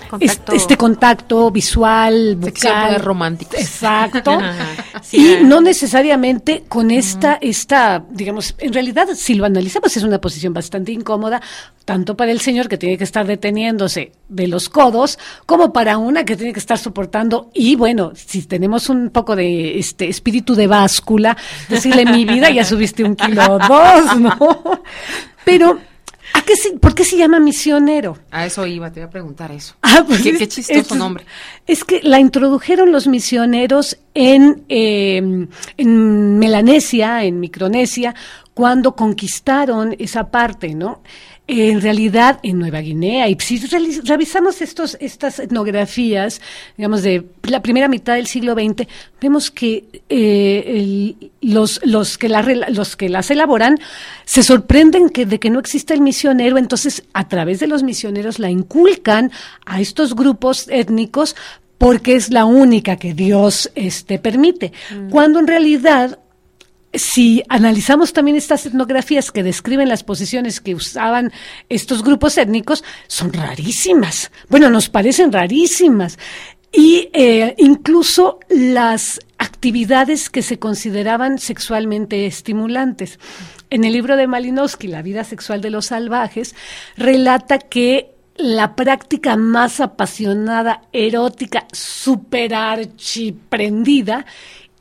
Contacto. 0.07 0.53
Este, 0.53 0.77
contacto 0.77 1.51
visual, 1.51 2.37
bucal, 2.37 2.99
romántico. 3.01 3.55
Exacto. 3.57 4.39
y 5.11 5.37
no 5.43 5.61
necesariamente 5.61 6.63
con 6.67 6.91
esta, 6.91 7.37
esta, 7.41 8.03
digamos, 8.09 8.55
en 8.57 8.73
realidad, 8.73 9.07
si 9.15 9.35
lo 9.35 9.45
analizamos, 9.45 9.95
es 9.95 10.03
una 10.03 10.19
posición 10.19 10.53
bastante 10.53 10.91
incómoda, 10.91 11.41
tanto 11.85 12.17
para 12.17 12.31
el 12.31 12.41
señor 12.41 12.67
que 12.67 12.77
tiene 12.77 12.97
que 12.97 13.03
estar 13.03 13.25
deteniéndose 13.25 14.11
de 14.27 14.47
los 14.47 14.69
codos, 14.69 15.17
como 15.45 15.71
para 15.71 15.97
una 15.97 16.25
que 16.25 16.35
tiene 16.35 16.53
que 16.53 16.59
estar 16.59 16.77
soportando. 16.77 17.49
Y 17.53 17.75
bueno, 17.75 18.11
si 18.15 18.43
tenemos 18.43 18.89
un 18.89 19.09
poco 19.09 19.35
de 19.35 19.79
este 19.79 20.07
espíritu 20.09 20.55
de 20.55 20.67
báscula, 20.67 21.37
decirle 21.69 22.05
mi 22.05 22.25
vida, 22.25 22.49
ya 22.49 22.65
subiste 22.65 23.03
un 23.03 23.15
kilo 23.15 23.41
o 23.53 23.59
dos, 23.59 24.19
¿no? 24.19 24.61
Pero 25.45 25.79
¿Por 26.79 26.95
qué 26.95 27.03
se 27.03 27.17
llama 27.17 27.39
misionero? 27.39 28.17
A 28.31 28.45
eso 28.45 28.65
iba, 28.65 28.91
te 28.91 28.99
iba 28.99 29.07
a 29.07 29.09
preguntar 29.09 29.51
eso. 29.51 29.75
Ah, 29.81 30.03
pues 30.05 30.21
¿Qué, 30.21 30.47
chistoso 30.47 30.95
nombre. 30.95 31.25
Es 31.65 31.83
que 31.83 32.01
la 32.03 32.19
introdujeron 32.19 32.91
los 32.91 33.07
misioneros 33.07 33.97
en, 34.13 34.63
eh, 34.69 35.47
en 35.77 36.39
Melanesia, 36.39 37.23
en 37.23 37.39
Micronesia, 37.39 38.15
cuando 38.53 38.95
conquistaron 38.95 39.95
esa 39.99 40.31
parte, 40.31 40.73
¿no? 40.73 41.01
En 41.47 41.81
realidad 41.81 42.39
en 42.43 42.59
Nueva 42.59 42.81
Guinea. 42.81 43.29
Y 43.29 43.37
si 43.39 43.57
revisamos 44.03 44.61
estos, 44.61 44.97
estas 44.99 45.39
etnografías, 45.39 46.41
digamos, 46.75 47.03
de 47.03 47.25
la 47.43 47.61
primera 47.61 47.87
mitad 47.87 48.15
del 48.15 48.27
siglo 48.27 48.53
XX, 48.53 48.87
vemos 49.21 49.49
que 49.49 50.03
eh, 50.09 51.15
los, 51.41 51.79
los, 51.85 52.17
que 52.17 52.29
los 52.29 52.95
que 52.97 53.09
las 53.09 53.31
elaboran 53.31 53.77
se 54.25 54.43
sorprenden 54.43 55.09
que, 55.09 55.25
de 55.25 55.39
que 55.39 55.49
no 55.49 55.59
existe 55.59 55.93
el 55.93 56.01
misionero, 56.01 56.57
entonces 56.57 57.03
a 57.13 57.27
través 57.29 57.59
de 57.61 57.67
los 57.67 57.81
misioneros 57.81 58.39
la 58.39 58.49
inculcan 58.49 59.31
a 59.65 59.79
estos 59.79 60.15
grupos 60.15 60.67
étnicos 60.69 61.35
porque 61.77 62.15
es 62.15 62.31
la 62.31 62.45
única 62.45 62.97
que 62.97 63.13
Dios 63.13 63.71
este, 63.75 64.19
permite. 64.19 64.73
Mm. 64.91 65.09
Cuando 65.09 65.39
en 65.39 65.47
realidad 65.47 66.19
si 66.97 67.43
analizamos 67.49 68.13
también 68.13 68.37
estas 68.37 68.65
etnografías 68.65 69.31
que 69.31 69.43
describen 69.43 69.89
las 69.89 70.03
posiciones 70.03 70.61
que 70.61 70.75
usaban 70.75 71.31
estos 71.69 72.03
grupos 72.03 72.37
étnicos, 72.37 72.83
son 73.07 73.33
rarísimas. 73.33 74.31
Bueno, 74.49 74.69
nos 74.69 74.89
parecen 74.89 75.31
rarísimas. 75.31 76.17
Y 76.71 77.09
eh, 77.13 77.55
incluso 77.57 78.39
las 78.49 79.19
actividades 79.37 80.29
que 80.29 80.41
se 80.41 80.59
consideraban 80.59 81.39
sexualmente 81.39 82.25
estimulantes. 82.25 83.19
En 83.69 83.83
el 83.83 83.93
libro 83.93 84.17
de 84.17 84.27
Malinowski, 84.27 84.87
La 84.87 85.01
vida 85.01 85.23
sexual 85.23 85.61
de 85.61 85.71
los 85.71 85.87
salvajes, 85.87 86.55
relata 86.95 87.59
que 87.59 88.15
la 88.37 88.75
práctica 88.75 89.35
más 89.35 89.79
apasionada, 89.79 90.83
erótica, 90.93 91.65
super 91.71 92.53
archiprendida, 92.53 94.25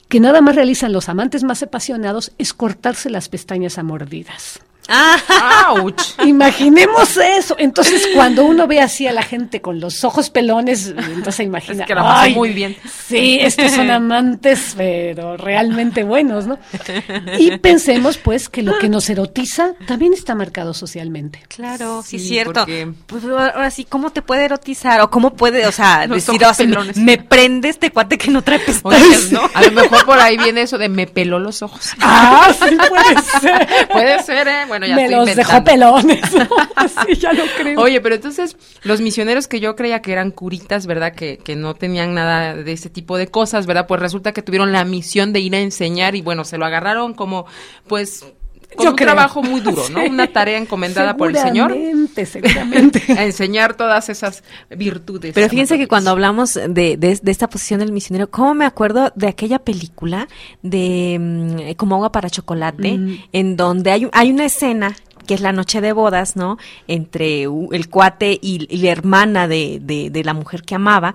que 0.09 0.21
nada 0.21 0.41
más 0.41 0.55
realizan 0.55 0.93
los 0.93 1.09
amantes 1.09 1.45
más 1.45 1.63
apasionados 1.63 2.33
es 2.39 2.53
cortarse 2.53 3.11
las 3.11 3.29
pestañas 3.29 3.79
a 3.79 3.83
mordidas. 3.83 4.61
¡Auch! 4.89 5.95
Imaginemos 6.25 7.17
eso. 7.17 7.57
Entonces, 7.59 8.09
cuando 8.15 8.45
uno 8.45 8.67
ve 8.67 8.81
así 8.81 9.07
a 9.07 9.13
la 9.13 9.23
gente 9.23 9.61
con 9.61 9.81
los 9.81 10.05
ojos 10.05 10.31
pelones, 10.31 10.95
entonces 10.97 11.47
imagina. 11.47 11.83
Es 11.83 11.87
que 11.89 11.95
la 11.95 12.29
muy 12.35 12.51
bien. 12.51 12.77
Sí, 13.07 13.39
estos 13.41 13.73
son 13.73 13.91
amantes, 13.91 14.75
pero 14.77 15.37
realmente 15.37 16.05
buenos, 16.05 16.47
¿no? 16.47 16.59
Y 17.39 17.57
pensemos, 17.59 18.19
pues, 18.19 18.49
que 18.49 18.63
lo 18.63 18.79
que 18.79 18.89
nos 18.89 19.09
erotiza 19.11 19.75
también 19.87 20.13
está 20.13 20.35
marcado 20.35 20.75
socialmente. 20.75 21.43
Claro, 21.49 22.03
sí, 22.05 22.19
cierto. 22.19 22.67
Pues 23.07 23.25
ahora 23.25 23.71
sí, 23.71 23.85
¿cómo 23.85 24.11
te 24.11 24.23
puede 24.23 24.45
erotizar? 24.45 25.01
O 25.01 25.11
cómo 25.11 25.35
puede, 25.35 25.67
o 25.67 25.73
sea, 25.73 26.07
decir, 26.07 26.41
me, 26.97 27.19
prende 27.19 27.69
este 27.69 27.91
cuate 27.91 28.19
que 28.19 28.31
no 28.31 28.43
trae 28.43 28.59
pestañas, 28.59 29.31
¿no? 29.31 29.43
A 29.55 29.63
lo 29.63 29.73
mejor 29.73 30.05
por 30.05 30.19
ahí 30.19 30.37
viene 30.37 30.63
eso 30.63 30.79
de 30.79 30.89
me 30.89 31.07
peló 31.07 31.39
los 31.39 31.63
ojos. 31.63 31.93
Ah, 32.01 32.53
sí, 32.53 32.77
puede 32.89 33.23
ser. 33.41 33.89
puede 33.91 34.23
ser, 34.23 34.49
¿eh? 34.49 34.65
Bueno, 34.69 34.76
ya 34.85 34.97
me 34.97 35.05
estoy 35.05 35.27
los 35.27 35.37
dejó 35.37 35.65
pelones. 35.65 36.21
sí, 37.07 37.15
ya 37.15 37.33
lo 37.33 37.45
creo. 37.57 37.81
Oye, 37.81 38.01
pero 38.01 38.17
entonces 38.17 38.57
los 38.83 39.01
misioneros 39.01 39.49
que 39.49 39.61
yo 39.61 39.77
creía 39.77 40.03
que 40.03 40.13
eran 40.13 40.31
curitas, 40.31 40.87
¿verdad? 40.87 41.15
Que, 41.15 41.39
que 41.39 41.57
no 41.57 41.75
tenían 41.75 42.15
nada 42.15 42.55
de 42.55 42.73
ese 42.73 42.91
tipo 42.91 43.17
de 43.17 43.29
cosas, 43.29 43.67
¿verdad? 43.67 43.87
Pues 43.87 44.01
resulta 44.01 44.33
que 44.33 44.43
tuvieron 44.43 44.73
la 44.73 44.85
misión 44.85 45.33
de 45.33 45.41
ir 45.41 45.55
a 45.55 45.61
enseñar 45.61 46.15
y 46.17 46.21
bueno, 46.21 46.45
se 46.45 46.59
lo 46.59 46.67
agarraron 46.67 47.15
como, 47.15 47.47
pues, 47.87 48.27
con 48.75 48.85
Yo 48.85 48.91
un 48.91 48.97
creo. 48.97 49.07
trabajo 49.09 49.43
muy 49.43 49.61
duro, 49.61 49.83
¿no? 49.91 50.01
Sí. 50.05 50.09
Una 50.11 50.27
tarea 50.27 50.59
encomendada 50.59 51.17
por 51.17 51.29
el 51.31 51.37
Señor 51.37 51.73
Seguramente, 51.73 52.27
seguramente. 52.27 53.03
a 53.19 53.25
enseñar 53.25 53.75
todas 53.77 54.09
esas 54.09 54.43
virtudes. 54.71 55.33
Pero 55.35 55.49
fíjense 55.49 55.79
que 55.79 55.89
cuando 55.89 56.11
hablamos 56.11 56.55
de, 56.55 56.69
de, 56.69 57.19
de 57.23 57.31
esta 57.31 57.49
posición 57.49 57.81
del 57.81 57.93
misionero, 57.93 58.31
¿cómo 58.31 58.55
me 58.55 58.65
acuerdo 58.67 59.13
de 59.15 59.29
aquella 59.29 59.59
película 59.59 60.29
de 60.63 61.17
mm, 61.21 61.75
Como 61.77 61.95
agua 61.97 62.13
para 62.13 62.31
chocolate, 62.31 62.99
Mm. 62.99 63.17
en 63.33 63.57
donde 63.57 63.91
hay, 63.93 64.09
hay 64.13 64.31
una 64.31 64.45
escena 64.47 64.95
que 65.27 65.35
es 65.35 65.41
la 65.41 65.53
noche 65.53 65.81
de 65.81 65.93
bodas, 65.93 66.37
¿no? 66.37 66.57
Entre 66.87 67.43
el 67.45 67.89
cuate 67.91 68.39
y, 68.41 68.67
y 68.71 68.77
la 68.79 68.91
hermana 68.91 69.49
de, 69.49 69.81
de, 69.83 70.09
de 70.11 70.25
la 70.25 70.35
mujer 70.35 70.63
que 70.63 70.77
amaba. 70.77 71.15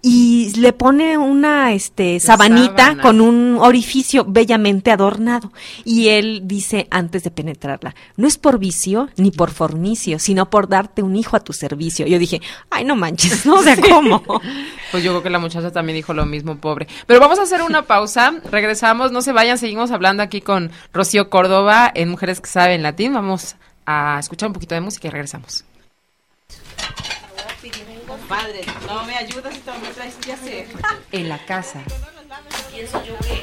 Y 0.00 0.52
le 0.56 0.72
pone 0.72 1.18
una 1.18 1.72
este 1.72 2.20
sabanita 2.20 2.76
sábana. 2.76 3.02
con 3.02 3.20
un 3.20 3.58
orificio 3.60 4.24
bellamente 4.24 4.92
adornado. 4.92 5.52
Y 5.84 6.08
él 6.08 6.42
dice 6.44 6.86
antes 6.90 7.24
de 7.24 7.32
penetrarla, 7.32 7.94
no 8.16 8.28
es 8.28 8.38
por 8.38 8.58
vicio 8.58 9.08
ni 9.16 9.32
por 9.32 9.50
fornicio, 9.50 10.18
sino 10.20 10.50
por 10.50 10.68
darte 10.68 11.02
un 11.02 11.16
hijo 11.16 11.36
a 11.36 11.40
tu 11.40 11.52
servicio. 11.52 12.06
Yo 12.06 12.18
dije, 12.18 12.40
ay, 12.70 12.84
no 12.84 12.94
manches, 12.94 13.44
no, 13.44 13.60
sea, 13.62 13.76
¿cómo? 13.88 14.22
Pues 14.92 15.02
yo 15.02 15.10
creo 15.10 15.22
que 15.22 15.30
la 15.30 15.40
muchacha 15.40 15.72
también 15.72 15.96
dijo 15.96 16.14
lo 16.14 16.26
mismo, 16.26 16.58
pobre. 16.58 16.86
Pero 17.06 17.18
vamos 17.18 17.40
a 17.40 17.42
hacer 17.42 17.62
una 17.62 17.82
pausa, 17.82 18.34
regresamos, 18.50 19.10
no 19.10 19.20
se 19.20 19.32
vayan, 19.32 19.58
seguimos 19.58 19.90
hablando 19.90 20.22
aquí 20.22 20.40
con 20.40 20.70
Rocío 20.92 21.28
Córdoba 21.28 21.90
en 21.92 22.08
Mujeres 22.08 22.40
que 22.40 22.48
Saben 22.48 22.82
Latín. 22.84 23.14
Vamos 23.14 23.56
a 23.84 24.18
escuchar 24.20 24.48
un 24.48 24.52
poquito 24.52 24.74
de 24.74 24.80
música 24.80 25.08
y 25.08 25.10
regresamos. 25.10 25.64
Padre, 28.28 28.60
no 28.86 29.04
me 29.04 29.16
ayudas 29.16 29.54
y 29.54 29.80
me 29.80 29.88
traes 29.88 30.14
que 30.16 30.32
hacer. 30.34 30.66
En 31.12 31.30
la 31.30 31.38
casa. 31.46 31.80
Pienso 32.70 33.02
yo 33.02 33.16
que, 33.18 33.42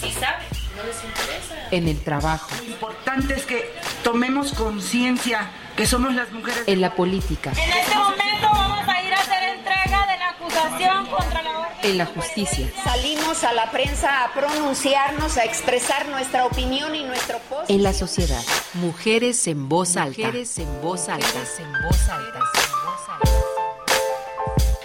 sí 0.00 0.12
saben, 0.12 0.46
no 0.76 0.82
les 0.82 1.04
interesa. 1.04 1.68
En 1.70 1.86
el 1.86 2.00
trabajo. 2.02 2.50
importante 2.66 3.34
es 3.34 3.46
que 3.46 3.70
tomemos 4.02 4.52
conciencia 4.52 5.48
que 5.76 5.86
somos 5.86 6.12
las 6.14 6.32
mujeres. 6.32 6.64
En 6.66 6.80
la 6.80 6.94
política. 6.96 7.52
En 7.52 7.70
este 7.70 7.94
momento 7.94 8.48
vamos 8.50 8.88
a 8.88 9.02
ir 9.02 9.14
a 9.14 9.20
hacer 9.20 9.42
entrega 9.56 10.06
de 10.06 10.18
la 10.18 10.30
acusación 10.30 11.06
contra 11.06 11.42
la. 11.42 11.56
En 11.84 11.98
la 11.98 12.06
justicia. 12.06 12.72
Salimos 12.82 13.44
a 13.44 13.52
la 13.52 13.70
prensa 13.70 14.24
a 14.24 14.32
pronunciarnos, 14.34 15.36
a 15.36 15.44
expresar 15.44 16.08
nuestra 16.08 16.46
opinión 16.46 16.96
y 16.96 17.04
nuestro 17.04 17.38
post. 17.48 17.70
En 17.70 17.84
la 17.84 17.92
sociedad. 17.92 18.42
Mujeres 18.74 19.46
en 19.46 19.68
voz 19.68 19.96
alta. 19.96 20.18
Mujeres 20.18 20.58
en 20.58 20.80
voz 20.82 21.08
alta. 21.08 21.28
en 21.58 21.72
voz 21.84 22.08
alta. 22.08 22.40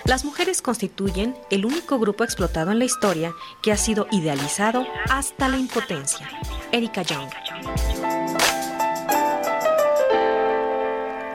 Las 0.05 0.25
mujeres 0.25 0.61
constituyen 0.61 1.35
el 1.51 1.65
único 1.65 1.99
grupo 1.99 2.23
explotado 2.23 2.71
en 2.71 2.79
la 2.79 2.85
historia 2.85 3.33
que 3.61 3.71
ha 3.71 3.77
sido 3.77 4.07
idealizado 4.11 4.85
hasta 5.09 5.47
la 5.47 5.57
impotencia. 5.57 6.27
Erika 6.71 7.03
Young. 7.03 7.29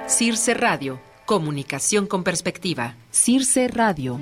Circe 0.08 0.54
Radio. 0.54 1.00
Comunicación 1.26 2.06
con 2.06 2.25
perspectiva. 2.25 2.96
Circe 3.11 3.68
Radio. 3.68 4.20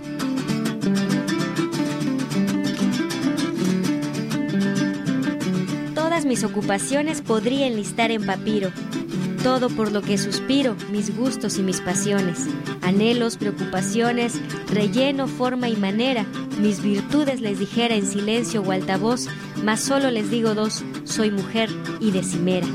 Todas 5.95 6.25
mis 6.27 6.45
ocupaciones 6.45 7.23
podría 7.23 7.67
enlistar 7.67 8.11
en 8.11 8.27
papiro. 8.27 8.71
Todo 9.45 9.69
por 9.69 9.93
lo 9.93 10.01
que 10.01 10.17
suspiro, 10.17 10.75
mis 10.91 11.15
gustos 11.15 11.59
y 11.59 11.63
mis 11.63 11.83
pasiones, 11.83 12.47
anhelos, 12.81 13.37
preocupaciones, 13.37 14.41
relleno, 14.69 15.29
forma 15.29 15.69
y 15.69 15.77
manera, 15.77 16.25
mis 16.59 16.83
virtudes 16.83 17.43
les 17.43 17.59
dijera 17.59 17.95
en 17.95 18.07
silencio 18.07 18.63
o 18.63 18.73
altavoz, 18.73 19.27
mas 19.63 19.81
solo 19.81 20.11
les 20.11 20.31
digo 20.31 20.55
dos, 20.55 20.83
soy 21.05 21.31
mujer 21.31 21.69
y 22.01 22.11
decimera. 22.11 22.67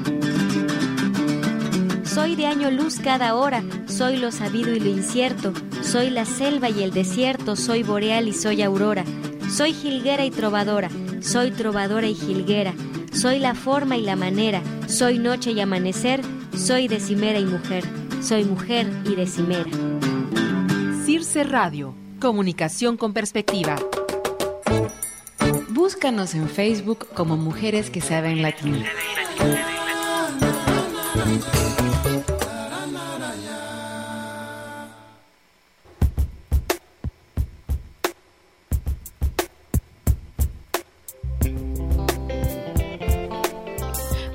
Soy 2.03 2.35
de 2.35 2.45
año 2.45 2.69
luz 2.69 2.99
cada 2.99 3.33
hora, 3.33 3.63
soy 3.87 4.17
lo 4.17 4.31
sabido 4.31 4.71
y 4.71 4.79
lo 4.79 4.91
incierto, 4.91 5.53
soy 5.81 6.11
la 6.11 6.25
selva 6.25 6.69
y 6.69 6.83
el 6.83 6.91
desierto, 6.91 7.55
soy 7.55 7.81
boreal 7.81 8.27
y 8.27 8.33
soy 8.33 8.61
aurora, 8.61 9.05
soy 9.51 9.73
jilguera 9.73 10.23
y 10.23 10.29
trovadora, 10.29 10.89
soy 11.21 11.49
trovadora 11.49 12.05
y 12.05 12.13
jilguera, 12.13 12.75
soy 13.11 13.39
la 13.39 13.55
forma 13.55 13.97
y 13.97 14.03
la 14.03 14.15
manera, 14.15 14.61
soy 14.87 15.17
noche 15.17 15.51
y 15.51 15.61
amanecer, 15.61 16.21
soy 16.55 16.87
decimera 16.87 17.39
y 17.39 17.45
mujer, 17.45 17.83
soy 18.21 18.43
mujer 18.43 18.87
y 19.05 19.15
decimera. 19.15 19.69
Circe 21.05 21.43
Radio. 21.43 21.95
Comunicación 22.19 22.97
con 22.97 23.13
perspectiva. 23.13 23.77
Búscanos 25.69 26.35
en 26.35 26.49
Facebook 26.49 27.07
como 27.13 27.37
Mujeres 27.37 27.89
que 27.89 28.01
Saben 28.01 28.41
Latín. 28.41 28.83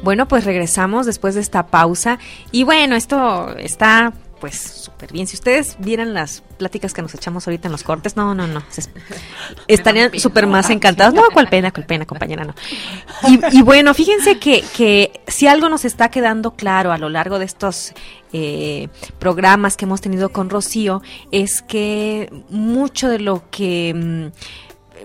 Bueno, 0.05 0.29
pues 0.29 0.45
regresamos 0.45 1.07
después 1.07 1.35
de 1.35 1.41
esta 1.41 1.67
pausa. 1.67 2.19
Y 2.53 2.63
bueno, 2.65 2.95
esto 2.95 3.57
está 3.59 4.13
pues 4.45 4.61
súper 4.61 5.11
bien. 5.11 5.27
Si 5.27 5.37
ustedes 5.37 5.77
vieran 5.79 6.13
las 6.13 6.43
pláticas 6.59 6.93
que 6.93 7.01
nos 7.01 7.15
echamos 7.15 7.47
ahorita 7.47 7.69
en 7.69 7.73
los 7.73 7.83
cortes, 7.83 8.15
no, 8.15 8.35
no, 8.35 8.47
no. 8.47 8.63
estarían 9.69 10.19
súper 10.21 10.47
más 10.47 10.69
encantados. 10.69 11.15
No, 11.15 11.23
cuál 11.33 11.49
pena, 11.49 11.71
cuál 11.73 11.87
pena, 11.87 12.05
compañera, 12.05 12.45
no. 12.45 12.55
Y, 13.27 13.59
y 13.59 13.63
bueno, 13.63 13.95
fíjense 13.95 14.39
que, 14.39 14.63
que 14.77 15.23
si 15.27 15.47
algo 15.47 15.71
nos 15.71 15.87
está 15.87 16.11
quedando 16.11 16.51
claro 16.51 16.93
a 16.93 16.99
lo 16.99 17.09
largo 17.09 17.39
de 17.39 17.47
estos 17.47 17.95
eh, 18.35 18.89
programas 19.19 19.79
que 19.79 19.87
hemos 19.87 20.03
tenido 20.03 20.29
con 20.29 20.51
Rocío, 20.51 21.01
es 21.31 21.63
que 21.63 22.31
mucho 22.51 23.09
de 23.09 23.21
lo 23.21 23.45
que... 23.51 24.31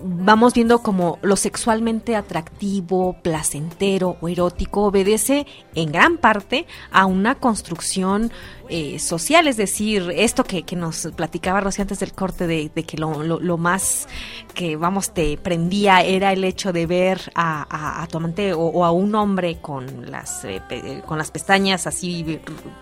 vamos 0.02 0.54
viendo 0.54 0.80
como 0.80 1.18
lo 1.22 1.36
sexualmente 1.36 2.16
atractivo, 2.16 3.16
placentero 3.22 4.16
o 4.20 4.28
erótico 4.28 4.82
obedece 4.82 5.46
en 5.74 5.92
gran 5.92 6.18
parte 6.18 6.66
a 6.90 7.06
una 7.06 7.34
construcción 7.34 8.32
eh, 8.70 8.98
social, 8.98 9.46
es 9.48 9.56
decir, 9.56 10.10
esto 10.14 10.44
que, 10.44 10.62
que 10.62 10.76
nos 10.76 11.08
platicaba 11.16 11.60
Rocío 11.60 11.82
antes 11.82 12.00
del 12.00 12.12
corte 12.12 12.46
de, 12.46 12.70
de 12.74 12.82
que 12.84 12.96
lo, 12.96 13.22
lo- 13.22 13.40
lo 13.40 13.58
más 13.58 14.08
que, 14.54 14.76
vamos, 14.76 15.12
te 15.12 15.36
prendía 15.38 16.00
era 16.02 16.32
el 16.32 16.44
hecho 16.44 16.72
de 16.72 16.86
ver 16.86 17.32
a, 17.34 17.66
a- 17.68 18.02
a 18.02 18.06
tu 18.06 18.18
amante 18.18 18.52
o, 18.54 18.60
o 18.60 18.84
a 18.84 18.90
un 18.92 19.14
hombre 19.14 19.58
con 19.60 20.10
las, 20.10 20.44
eh, 20.44 20.62
pe- 20.68 21.02
con 21.06 21.18
las 21.18 21.30
pestañas 21.30 21.86
así, 21.86 22.24
eh, 22.28 22.40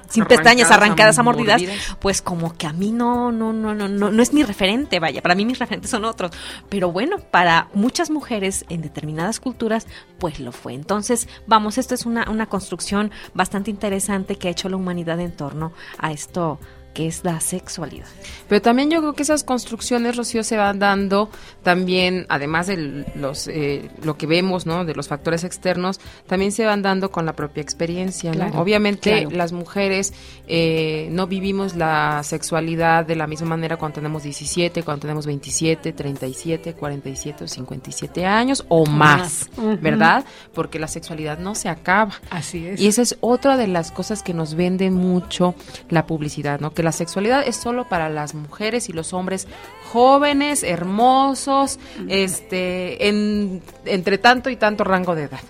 sin 0.08 0.24
pestañas 0.24 0.70
Arrancadas, 0.70 1.16
arrancadas 1.16 1.18
a 1.18 1.22
mordidas, 1.22 1.60
mordidas. 1.62 1.96
pues 2.00 2.22
como 2.22 2.52
que 2.56 2.66
a 2.66 2.72
mí 2.72 2.92
no, 2.92 3.32
no, 3.32 3.52
no, 3.52 3.74
no, 3.74 3.88
no, 3.88 4.10
no 4.10 4.22
es 4.22 4.32
mi 4.32 4.42
referente, 4.42 5.00
vaya, 5.00 5.22
para 5.22 5.34
mí 5.34 5.44
mis 5.44 5.58
referentes 5.58 5.90
son 5.90 6.04
otros. 6.04 6.30
Pero 6.68 6.92
bueno, 6.92 7.16
para 7.30 7.68
muchas 7.74 8.10
mujeres 8.10 8.64
en 8.68 8.82
determinadas 8.82 9.40
culturas, 9.40 9.86
pues 10.18 10.40
lo 10.40 10.52
fue. 10.52 10.74
Entonces, 10.74 11.28
vamos, 11.46 11.78
esto 11.78 11.94
es 11.94 12.06
una, 12.06 12.28
una 12.30 12.46
construcción 12.46 13.10
bastante 13.34 13.70
interesante 13.70 14.36
que 14.36 14.48
ha 14.48 14.50
hecho 14.50 14.68
la 14.68 14.76
humanidad 14.76 15.20
en 15.20 15.32
torno 15.32 15.72
a 15.98 16.12
esto 16.12 16.58
que 16.94 17.06
es 17.06 17.24
la 17.24 17.40
sexualidad. 17.40 18.06
Pero 18.48 18.62
también 18.62 18.90
yo 18.90 19.00
creo 19.00 19.12
que 19.12 19.22
esas 19.22 19.44
construcciones, 19.44 20.16
Rocío, 20.16 20.42
se 20.42 20.56
van 20.56 20.78
dando 20.78 21.30
también, 21.62 22.26
además 22.28 22.66
de 22.66 23.06
los, 23.14 23.48
eh, 23.48 23.90
lo 24.02 24.16
que 24.16 24.26
vemos, 24.26 24.66
¿no? 24.66 24.84
De 24.84 24.94
los 24.94 25.08
factores 25.08 25.44
externos, 25.44 26.00
también 26.26 26.52
se 26.52 26.64
van 26.64 26.82
dando 26.82 27.10
con 27.10 27.26
la 27.26 27.34
propia 27.34 27.62
experiencia, 27.62 28.30
¿no? 28.32 28.36
Claro, 28.38 28.60
Obviamente 28.60 29.22
claro. 29.22 29.36
las 29.36 29.52
mujeres 29.52 30.12
eh, 30.46 31.08
no 31.12 31.26
vivimos 31.26 31.76
la 31.76 32.22
sexualidad 32.24 33.06
de 33.06 33.16
la 33.16 33.26
misma 33.26 33.48
manera 33.48 33.76
cuando 33.76 33.96
tenemos 33.96 34.22
17, 34.22 34.82
cuando 34.82 35.02
tenemos 35.02 35.26
27, 35.26 35.92
37, 35.92 36.74
47 36.74 37.44
o 37.44 37.48
57 37.48 38.26
años 38.26 38.64
o 38.68 38.86
más. 38.86 39.48
¿verdad? 39.80 40.24
Porque 40.54 40.78
la 40.78 40.88
sexualidad 40.88 41.38
no 41.38 41.54
se 41.54 41.68
acaba. 41.68 42.12
Así 42.30 42.66
es. 42.66 42.80
Y 42.80 42.86
esa 42.86 43.02
es 43.02 43.16
otra 43.20 43.56
de 43.56 43.66
las 43.66 43.90
cosas 43.92 44.22
que 44.22 44.34
nos 44.34 44.54
vende 44.54 44.90
mucho 44.90 45.54
la 45.88 46.06
publicidad, 46.06 46.60
¿no? 46.60 46.72
Que 46.78 46.84
la 46.84 46.92
sexualidad 46.92 47.42
es 47.44 47.56
solo 47.56 47.88
para 47.88 48.08
las 48.08 48.34
mujeres 48.36 48.88
y 48.88 48.92
los 48.92 49.12
hombres 49.12 49.48
jóvenes, 49.90 50.62
hermosos, 50.62 51.80
este, 52.08 53.08
en, 53.08 53.60
entre 53.84 54.16
tanto 54.18 54.48
y 54.48 54.54
tanto 54.54 54.84
rango 54.84 55.16
de 55.16 55.24
edad. 55.24 55.40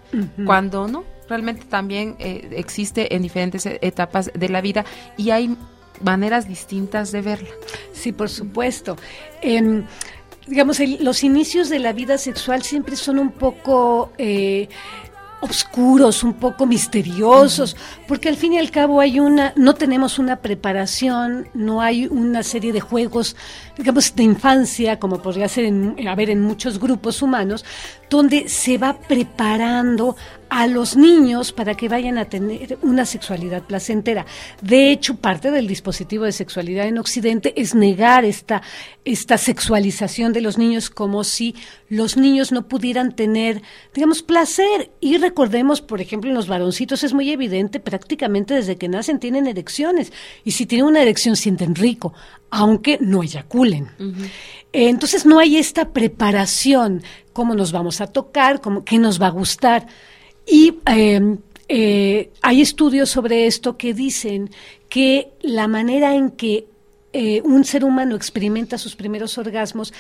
Cuando 0.47 0.89
no, 0.89 1.05
realmente 1.29 1.67
también 1.67 2.17
eh, 2.19 2.49
existe 2.53 3.15
en 3.15 3.21
diferentes 3.21 3.67
e- 3.67 3.79
etapas 3.83 4.31
de 4.33 4.49
la 4.49 4.63
vida 4.63 4.87
y 5.19 5.29
hay 5.29 5.55
maneras 6.03 6.49
distintas 6.49 7.13
de 7.13 7.21
verla. 7.21 7.51
Sí, 7.93 8.13
por 8.13 8.31
supuesto. 8.31 8.97
Digamos, 10.47 10.81
el- 10.81 11.05
los 11.05 11.25
inicios 11.25 11.69
de 11.69 11.79
la 11.79 11.93
vida 11.93 12.17
sexual 12.17 12.63
siempre 12.63 12.97
son 12.97 13.19
un 13.19 13.33
poco, 13.33 14.13
eh, 14.17 14.71
oscuros, 15.41 16.25
un 16.25 16.35
poco 16.35 16.67
misteriosos, 16.67 17.77
porque 18.07 18.29
al 18.29 18.37
fin 18.37 18.55
y 18.55 18.59
al 18.59 18.71
cabo 18.71 19.01
hay 19.01 19.21
una, 19.21 19.53
no 19.57 19.75
tenemos 19.75 20.19
una 20.19 20.37
preparación, 20.37 21.49
no 21.55 21.81
hay 21.81 22.07
una 22.07 22.43
serie 22.43 22.73
de 22.73 22.81
juegos, 22.81 23.37
digamos, 23.79 24.15
de 24.15 24.25
infancia, 24.25 24.99
como 24.99 25.23
podría 25.23 25.49
ser 25.49 25.65
en, 25.65 26.09
haber 26.09 26.31
en 26.31 26.41
muchos 26.43 26.79
grupos 26.81 27.23
humanos, 27.23 27.65
donde 28.11 28.49
se 28.49 28.77
va 28.77 28.99
preparando 28.99 30.17
a 30.51 30.67
los 30.67 30.97
niños 30.97 31.53
para 31.53 31.75
que 31.75 31.89
vayan 31.89 32.17
a 32.19 32.25
tener 32.25 32.79
una 32.83 33.05
sexualidad 33.05 33.63
placentera. 33.63 34.25
De 34.63 34.91
hecho, 34.91 35.17
parte 35.17 35.51
del 35.51 35.67
dispositivo 35.67 36.25
de 36.25 36.33
sexualidad 36.33 36.87
en 36.87 36.99
Occidente 36.99 37.53
es 37.61 37.75
negar 37.75 38.25
esta, 38.25 38.63
esta 39.05 39.37
sexualización 39.37 40.33
de 40.33 40.41
los 40.41 40.57
niños 40.57 40.91
como 40.91 41.23
si 41.23 41.55
los 41.89 42.17
niños 42.17 42.51
no 42.51 42.67
pudieran 42.67 43.15
tener, 43.15 43.63
digamos, 43.95 44.23
placer. 44.23 44.91
Y 45.01 45.19
recordemos, 45.19 45.83
por 45.83 46.01
ejemplo, 46.01 46.31
en 46.31 46.37
los 46.37 46.49
varoncitos 46.49 47.05
es 47.05 47.13
muy 47.13 47.31
evidente, 47.31 47.79
prácticamente 47.79 48.55
desde 48.55 48.77
que 48.77 48.89
nacen 48.89 49.21
tienen 49.21 49.47
erecciones. 49.47 50.13
Y 50.45 50.53
si 50.53 50.65
tienen 50.67 50.87
una 50.87 51.03
erección 51.03 51.37
sienten 51.37 51.75
rico, 51.75 52.15
aunque 52.51 52.99
no 53.01 53.23
eyaculen. 53.23 53.91
entonces 54.73 55.27
no 55.27 55.39
hay 55.39 55.57
esta 55.57 55.91
preparación, 55.91 57.03
cómo 57.33 57.55
nos 57.55 57.73
vamos 57.73 58.01
a 58.01 58.07
tocar, 58.07 58.61
cómo, 58.61 58.85
qué 58.85 58.99
nos 58.99 59.21
va 59.21 59.29
a 59.29 59.31
gustar. 59.31 59.87
Y 60.47 60.79
em, 60.87 61.39
eh, 61.69 62.31
hay 62.41 62.63
estudios 62.63 63.11
sobre 63.11 63.47
esto 63.47 63.77
que 63.77 63.93
dicen 63.93 64.51
que 64.89 65.31
la 65.43 65.69
manera 65.69 66.15
en 66.15 66.31
que 66.31 66.67
eh, 67.13 67.43
un 67.45 67.65
ser 67.65 67.85
humano 67.85 68.17
experimenta 68.17 68.79
sus 68.79 68.97
primeros 68.97 69.37
orgasmos 69.39 69.93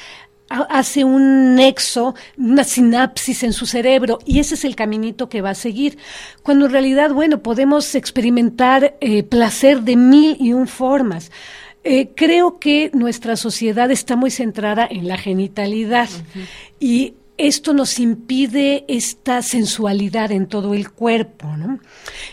hace 0.49 1.05
un 1.05 1.55
nexo, 1.55 2.15
una 2.39 2.65
sinapsis 2.65 3.43
en 3.43 3.53
su 3.53 3.67
cerebro 3.67 4.19
y 4.25 4.39
ese 4.39 4.55
es 4.55 4.65
el 4.65 4.77
caminito 4.77 5.29
que 5.29 5.43
va 5.43 5.51
a 5.51 5.55
seguir. 5.55 5.99
Cuando 6.43 6.67
en 6.67 6.73
realidad, 6.73 7.13
bueno, 7.13 7.43
podemos 7.43 7.95
experimentar 7.95 8.97
eh, 9.01 9.23
placer 9.23 9.83
de 9.83 9.97
mil 9.97 10.37
y 10.41 10.55
un 10.55 10.67
formas. 10.67 11.31
Creo 12.15 12.59
que 12.59 12.91
nuestra 12.93 13.37
sociedad 13.37 13.91
está 13.91 14.17
muy 14.17 14.31
centrada 14.31 14.87
en 14.91 15.09
la 15.09 15.17
genitalidad 15.17 16.09
y 16.81 17.15
esto 17.39 17.73
nos 17.73 18.01
impide 18.01 18.85
esta 18.89 19.43
sensualidad 19.43 20.33
en 20.33 20.47
todo 20.47 20.75
el 20.75 20.91
cuerpo. 20.91 21.57
¿no? 21.57 21.79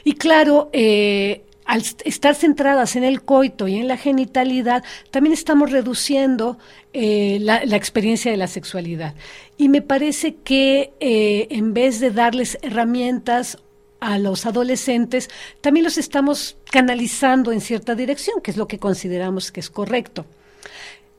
Y 0.03 0.13
claro, 0.13 0.69
eh, 0.73 1.43
al 1.65 1.83
estar 2.03 2.35
centradas 2.35 2.95
en 2.95 3.03
el 3.03 3.21
coito 3.21 3.67
y 3.67 3.75
en 3.75 3.87
la 3.87 3.97
genitalidad, 3.97 4.83
también 5.11 5.33
estamos 5.33 5.71
reduciendo 5.71 6.57
eh, 6.93 7.37
la, 7.39 7.61
experiencia 7.63 8.31
de 8.31 8.37
la 8.37 8.47
sexualidad. 8.47 9.13
Y 9.57 9.69
me 9.69 9.81
parece 9.81 10.35
que 10.35 10.93
eh, 10.99 11.47
en 11.51 11.73
vez 11.73 11.99
de 11.99 12.11
darles 12.11 12.57
herramientas 12.61 13.59
a 14.05 14.19
los 14.19 14.45
adolescentes, 14.45 15.31
también 15.61 15.83
los 15.83 15.97
estamos 15.97 16.57
canalizando 16.69 17.51
en 17.51 17.59
cierta 17.59 17.95
dirección, 17.95 18.39
que 18.39 18.51
es 18.51 18.57
lo 18.57 18.67
que 18.67 18.77
consideramos 18.77 19.51
que 19.51 19.59
es 19.59 19.71
correcto. 19.71 20.27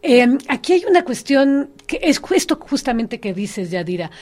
Em, 0.03 0.39
aquí 0.47 0.75
hay 0.75 0.85
una 0.89 1.05
cuestión 1.05 1.71
que 1.89 1.99
es 2.01 2.21
esto 2.31 2.57
justamente 2.61 3.19
que 3.19 3.35
dices, 3.35 3.73
Yadira. 3.73 4.13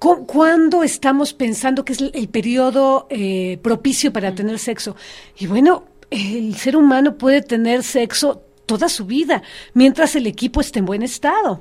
¿Cuándo 0.00 0.82
estamos 0.82 1.32
pensando 1.32 1.84
que 1.84 1.94
es 1.94 2.00
el 2.00 2.28
periodo 2.28 3.06
eh, 3.08 3.58
propicio 3.62 4.12
para 4.12 4.34
tener 4.34 4.58
sexo? 4.58 4.96
Y 5.38 5.46
bueno, 5.46 5.84
el 6.10 6.56
ser 6.56 6.76
humano 6.76 7.16
puede 7.16 7.42
tener 7.42 7.84
sexo 7.84 8.42
toda 8.66 8.88
su 8.88 9.06
vida, 9.06 9.42
mientras 9.72 10.16
el 10.16 10.26
equipo 10.26 10.60
esté 10.60 10.80
en 10.80 10.86
buen 10.86 11.02
estado. 11.02 11.60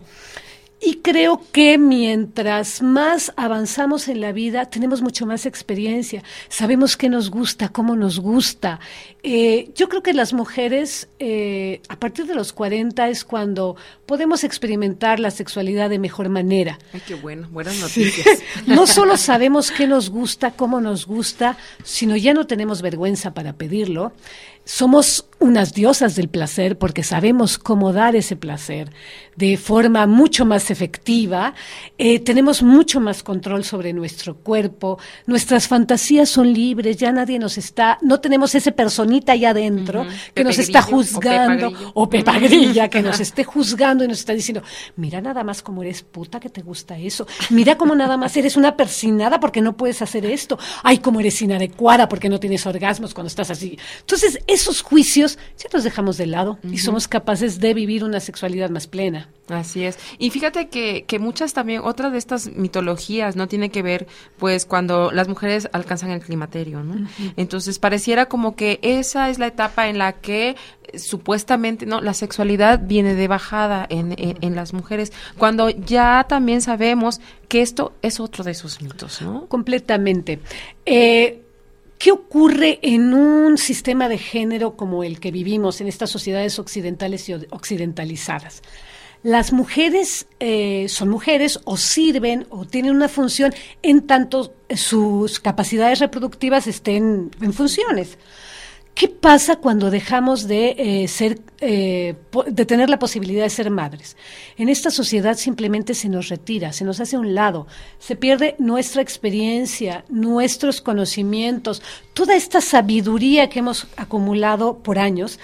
Y 0.82 0.96
creo 0.96 1.42
que 1.54 1.78
mientras 1.78 2.82
más 2.82 3.32
avanzamos 3.38 4.10
en 4.10 4.20
la 4.20 4.34
vida, 4.34 4.66
tenemos 4.66 5.02
mucho 5.02 5.26
más 5.26 5.46
experiencia, 5.46 6.24
sabemos 6.50 6.98
qué 6.98 7.08
nos 7.08 7.30
gusta, 7.30 7.70
cómo 7.70 7.96
nos 7.96 8.20
gusta. 8.20 8.82
Eh, 9.24 9.72
yo 9.76 9.88
creo 9.88 10.04
que 10.04 10.14
las 10.14 10.34
mujeres, 10.34 11.08
eh, 11.20 11.82
a 11.88 11.98
partir 11.98 12.26
de 12.26 12.36
los 12.36 12.52
40 12.52 13.08
es 13.08 13.24
cuando 13.24 13.78
podemos 14.06 14.44
experimentar 14.44 15.22
la 15.22 15.32
sexualidad 15.32 15.90
de 15.90 16.00
mejor 16.00 16.28
manera. 16.28 16.78
Ay, 16.92 17.02
qué 17.08 17.16
bueno, 17.16 17.48
buenas 17.50 17.80
noticias. 17.80 18.40
No 18.68 18.88
solo 18.88 19.18
sabemos 19.18 19.72
qué 19.72 19.88
nos 19.88 20.10
gusta, 20.10 20.52
cómo 20.52 20.82
nos 20.82 21.06
gusta, 21.06 21.58
sino 21.84 22.16
ya 22.18 22.34
no 22.34 22.46
tenemos 22.48 22.82
vergüenza 22.82 23.34
para 23.34 23.54
pedirlo 23.54 24.14
somos 24.66 25.26
unas 25.40 25.74
diosas 25.74 26.16
del 26.16 26.30
placer 26.30 26.78
porque 26.78 27.04
sabemos 27.04 27.58
cómo 27.58 27.92
dar 27.92 28.16
ese 28.16 28.36
placer 28.36 28.92
de 29.36 29.58
forma 29.58 30.06
mucho 30.08 30.46
más 30.46 30.72
efectiva, 30.72 31.54
eh, 31.98 32.20
tenemos 32.20 32.62
mucho 32.62 33.00
más 33.00 33.24
control 33.24 33.64
sobre 33.64 33.92
nuestro 33.94 34.36
cuerpo, 34.36 35.00
nuestras 35.26 35.68
fantasías 35.68 36.30
son 36.30 36.54
libres, 36.54 36.98
ya 36.98 37.12
nadie 37.12 37.40
nos 37.40 37.58
está, 37.58 37.98
no 38.02 38.20
tenemos 38.20 38.54
ese 38.56 38.72
personita 38.72 39.34
allá 39.34 39.50
adentro 39.50 40.06
que 40.34 40.44
nos 40.44 40.60
está 40.60 40.82
juzgando, 40.82 41.74
o 41.94 42.08
Pepa, 42.08 42.38
Grilla, 42.40 42.90
que 42.90 43.02
nos 43.02 43.20
esté 43.20 43.44
juzgando 43.44 44.04
y 44.04 44.08
nos 44.08 44.20
está 44.20 44.34
diciendo, 44.34 44.64
mira 44.96 45.20
nada 45.20 45.44
más 45.44 45.62
cómo 45.62 45.82
eres 45.82 46.04
puta 46.04 46.40
que 46.40 46.50
te 46.50 46.62
gusta 46.62 46.98
eso, 46.98 47.28
mira 47.50 47.78
cómo 47.78 47.96
nada 47.96 48.18
más 48.18 48.38
eres 48.38 48.56
una 48.56 48.78
persinada 48.78 49.40
porque 49.40 49.62
no 49.62 49.76
puedes 49.76 50.02
hacer 50.02 50.26
esto, 50.26 50.58
ay, 50.84 51.00
cómo 51.00 51.20
eres 51.20 51.42
inadecuada 51.42 52.08
porque 52.08 52.30
no 52.30 52.40
tienes 52.40 52.66
orgasmos 52.66 53.14
cuando 53.14 53.28
estás 53.28 53.50
así. 53.50 53.78
Entonces, 54.00 54.40
esos 54.54 54.82
juicios 54.82 55.38
ya 55.58 55.70
los 55.74 55.84
dejamos 55.84 56.18
de 56.18 56.28
lado 56.28 56.60
y 56.64 56.78
somos 56.78 57.08
capaces 57.08 57.60
de 57.60 57.74
vivir 57.74 58.04
una 58.04 58.20
sexualidad 58.20 58.70
más 58.70 58.88
plena. 58.88 59.30
Así 59.50 59.84
es. 59.84 60.00
Y 60.20 60.30
fíjate 60.30 60.70
que, 60.70 61.04
que 61.06 61.20
muchas 61.20 61.54
también, 61.54 61.82
otra 61.84 62.10
de 62.10 62.18
estas 62.18 62.48
mitologías, 62.48 63.36
¿no? 63.36 63.48
Tiene 63.48 63.70
que 63.70 63.82
ver, 63.82 64.08
pues, 64.38 64.66
cuando 64.66 65.12
las 65.12 65.28
mujeres 65.28 65.68
alcanzan 65.74 66.12
el 66.12 66.22
climaterio, 66.22 66.82
¿no? 66.82 67.08
Entonces, 67.36 67.78
pareciera 67.78 68.28
como 68.28 68.56
que 68.56 68.80
esa 68.82 69.30
es 69.30 69.40
la 69.40 69.48
etapa 69.48 69.90
en 69.90 69.98
la 69.98 70.14
que 70.14 70.56
eh, 70.84 71.00
supuestamente, 71.00 71.86
¿no? 71.86 72.00
La 72.00 72.14
sexualidad 72.14 72.80
viene 72.82 73.16
de 73.16 73.28
bajada 73.28 73.86
en, 73.90 74.16
en, 74.18 74.56
las 74.56 74.72
mujeres, 74.72 75.12
cuando 75.38 75.70
ya 75.70 76.26
también 76.30 76.62
sabemos 76.62 77.20
que 77.50 77.62
esto 77.62 77.92
es 78.02 78.22
otro 78.22 78.46
de 78.46 78.52
esos 78.52 78.82
mitos, 78.82 79.22
¿no? 79.22 79.48
Completamente. 79.48 80.40
Eh, 80.86 81.43
¿Qué 82.04 82.12
ocurre 82.12 82.80
en 82.82 83.14
un 83.14 83.58
sistema 83.58 84.10
de 84.10 84.18
género 84.18 84.76
como 84.76 85.06
el 85.06 85.22
que 85.22 85.32
vivimos 85.32 85.80
en 85.80 85.88
estas 85.88 86.10
sociedades 86.10 86.60
occidentales 86.60 87.30
y 87.30 87.34
occidentalizadas? 87.50 88.62
Las 89.22 89.54
mujeres 89.54 90.28
eh, 90.42 90.88
son 90.90 91.08
mujeres 91.08 91.62
o 91.64 91.78
sirven 91.78 92.46
o 92.50 92.66
tienen 92.66 92.94
una 92.94 93.08
función 93.08 93.54
en 93.84 94.02
tanto 94.06 94.54
sus 94.76 95.40
capacidades 95.40 96.00
reproductivas 96.00 96.68
estén 96.68 97.32
en 97.40 97.54
funciones. 97.54 98.18
¿Qué 98.96 99.08
pasa 99.08 99.56
cuando 99.56 99.90
dejamos 99.90 100.48
de 100.48 100.76
eh, 100.78 101.08
ser, 101.08 101.40
eh, 101.62 102.16
de 102.48 102.66
tener 102.66 102.92
la 102.92 103.00
posibilidad 103.00 103.44
de 103.44 103.50
ser 103.50 103.72
madres? 103.72 104.16
En 104.56 104.70
esta 104.70 104.92
sociedad 104.92 105.36
simplemente 105.36 105.96
se 105.96 106.10
nos 106.10 106.30
retira, 106.30 106.72
se 106.74 106.86
nos 106.86 107.00
hace 107.00 107.16
a 107.16 107.20
un 107.20 107.34
lado, 107.34 107.66
se 107.98 108.16
pierde 108.16 108.56
nuestra 108.60 109.02
experiencia, 109.02 110.06
nuestros 110.10 110.80
conocimientos, 110.80 111.82
toda 112.14 112.36
esta 112.36 112.62
sabiduría 112.62 113.50
que 113.50 113.60
hemos 113.60 113.88
acumulado 113.98 114.78
por 114.78 115.00
años. 115.00 115.40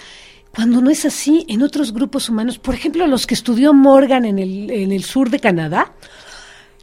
Cuando 0.54 0.80
no 0.80 0.90
es 0.90 1.04
así 1.04 1.44
en 1.48 1.62
otros 1.62 1.92
grupos 1.92 2.28
humanos, 2.28 2.58
por 2.58 2.74
ejemplo, 2.74 3.08
los 3.08 3.26
que 3.26 3.34
estudió 3.34 3.72
Morgan 3.72 4.26
en 4.26 4.38
el, 4.38 4.70
en 4.70 4.92
el 4.92 5.02
sur 5.02 5.28
de 5.28 5.40
Canadá, 5.40 5.92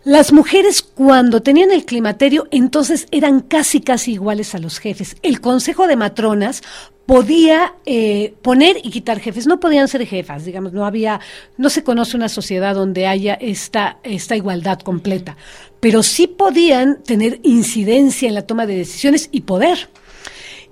las 0.08 0.32
mujeres 0.32 0.82
cuando 0.82 1.42
tenían 1.42 1.70
el 1.70 1.84
climaterio 1.84 2.48
entonces 2.50 3.08
eran 3.12 3.42
casi 3.42 3.82
casi 3.82 4.14
iguales 4.14 4.56
a 4.56 4.58
los 4.58 4.80
jefes. 4.80 5.18
El 5.22 5.42
Consejo 5.42 5.86
de 5.86 5.98
Matronas 5.98 6.64
podía 7.06 7.74
eh, 7.86 8.34
poner 8.42 8.78
y 8.82 8.90
quitar 8.90 9.20
jefes, 9.20 9.48
no 9.48 9.60
podían 9.60 9.90
ser 9.90 10.06
jefas, 10.06 10.46
digamos, 10.46 10.72
no 10.72 10.86
había, 10.86 11.20
no 11.58 11.70
se 11.70 11.84
conoce 11.84 12.16
una 12.16 12.30
sociedad 12.30 12.74
donde 12.74 13.06
haya 13.06 13.34
esta, 13.34 13.98
esta 14.04 14.38
igualdad 14.38 14.80
completa, 14.80 15.36
pero 15.82 16.04
sí 16.04 16.28
podían 16.28 17.04
tener 17.04 17.42
incidencia 17.44 18.30
en 18.30 18.36
la 18.36 18.44
toma 18.44 18.66
de 18.66 18.78
decisiones 18.78 19.28
y 19.34 19.42
poder. 19.42 19.90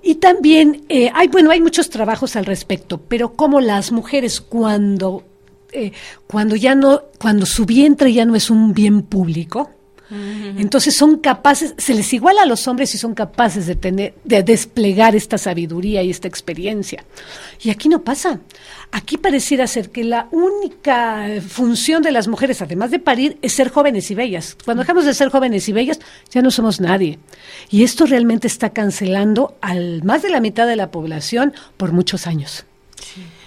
Y 0.02 0.14
también 0.14 0.86
eh, 0.88 1.10
hay, 1.12 1.28
bueno, 1.28 1.50
hay 1.50 1.60
muchos 1.60 1.90
trabajos 1.90 2.36
al 2.36 2.46
respecto, 2.46 3.02
pero 3.06 3.34
como 3.34 3.60
las 3.60 3.92
mujeres 3.92 4.40
cuando 4.40 5.24
eh, 5.76 5.92
cuando 6.26 6.56
ya 6.56 6.74
no, 6.74 7.02
cuando 7.18 7.46
su 7.46 7.66
vientre 7.66 8.12
ya 8.12 8.24
no 8.24 8.34
es 8.34 8.50
un 8.50 8.72
bien 8.72 9.02
público, 9.02 9.70
entonces 10.08 10.94
son 10.94 11.18
capaces, 11.18 11.74
se 11.78 11.92
les 11.92 12.12
iguala 12.12 12.42
a 12.42 12.46
los 12.46 12.68
hombres 12.68 12.94
y 12.94 12.98
son 12.98 13.12
capaces 13.12 13.66
de 13.66 13.74
tener, 13.74 14.14
de 14.22 14.44
desplegar 14.44 15.16
esta 15.16 15.36
sabiduría 15.36 16.02
y 16.04 16.10
esta 16.10 16.28
experiencia. 16.28 17.04
Y 17.60 17.70
aquí 17.70 17.88
no 17.88 18.02
pasa. 18.02 18.38
Aquí 18.92 19.18
pareciera 19.18 19.66
ser 19.66 19.90
que 19.90 20.04
la 20.04 20.28
única 20.30 21.26
función 21.48 22.02
de 22.02 22.12
las 22.12 22.28
mujeres, 22.28 22.62
además 22.62 22.92
de 22.92 23.00
parir, 23.00 23.36
es 23.42 23.54
ser 23.54 23.68
jóvenes 23.68 24.08
y 24.12 24.14
bellas. 24.14 24.56
Cuando 24.64 24.84
dejamos 24.84 25.06
de 25.06 25.14
ser 25.14 25.28
jóvenes 25.28 25.68
y 25.68 25.72
bellas, 25.72 25.98
ya 26.30 26.40
no 26.40 26.52
somos 26.52 26.80
nadie. 26.80 27.18
Y 27.68 27.82
esto 27.82 28.06
realmente 28.06 28.46
está 28.46 28.70
cancelando 28.70 29.56
al 29.60 30.04
más 30.04 30.22
de 30.22 30.30
la 30.30 30.40
mitad 30.40 30.68
de 30.68 30.76
la 30.76 30.92
población 30.92 31.52
por 31.76 31.90
muchos 31.90 32.28
años. 32.28 32.64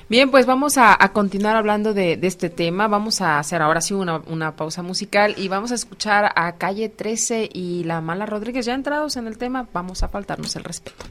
Bien, 0.10 0.32
pues 0.32 0.48
vamos 0.48 0.80
a, 0.80 0.98
continuar 1.14 1.56
hablando 1.56 1.94
de, 1.94 2.18
este 2.24 2.50
tema. 2.50 2.88
Vamos 2.88 3.22
a 3.22 3.38
hacer 3.38 3.62
ahora 3.62 3.80
sí 3.80 3.94
una, 3.94 4.56
pausa 4.56 4.82
musical 4.82 5.36
y 5.38 5.50
vamos 5.50 5.72
a 5.72 5.76
escuchar 5.76 6.32
a 6.36 6.54
Calle 6.58 6.90
13 6.90 7.48
y 7.54 7.84
La 7.84 8.02
Mala 8.02 8.26
Rodríguez. 8.26 8.66
Ya 8.66 8.74
entrados 8.74 9.18
en 9.18 9.28
el 9.28 9.38
tema, 9.38 9.68
vamos 9.72 10.02
a 10.02 10.08
faltarnos 10.08 10.56
el 10.56 10.64
respeto. 10.64 11.06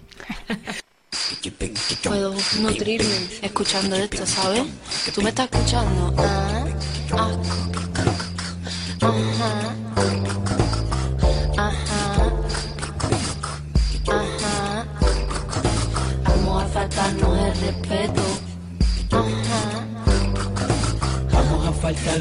Puedo 2.03 2.35
nutrirme 2.61 3.15
escuchando 3.41 3.95
esto, 3.95 4.27
¿sabes? 4.27 4.65
Tú 5.15 5.23
me 5.23 5.29
estás 5.29 5.49
escuchando. 5.53 6.15
Ah, 6.19 6.65
ah, 7.13 7.39
ajá, 9.01 9.77
ajá, 11.57 12.33
ajá. 14.09 14.87
Vamos 16.25 16.63
a 16.65 16.67
faltarnos 16.67 17.39
el 17.39 17.61
respeto. 17.61 18.18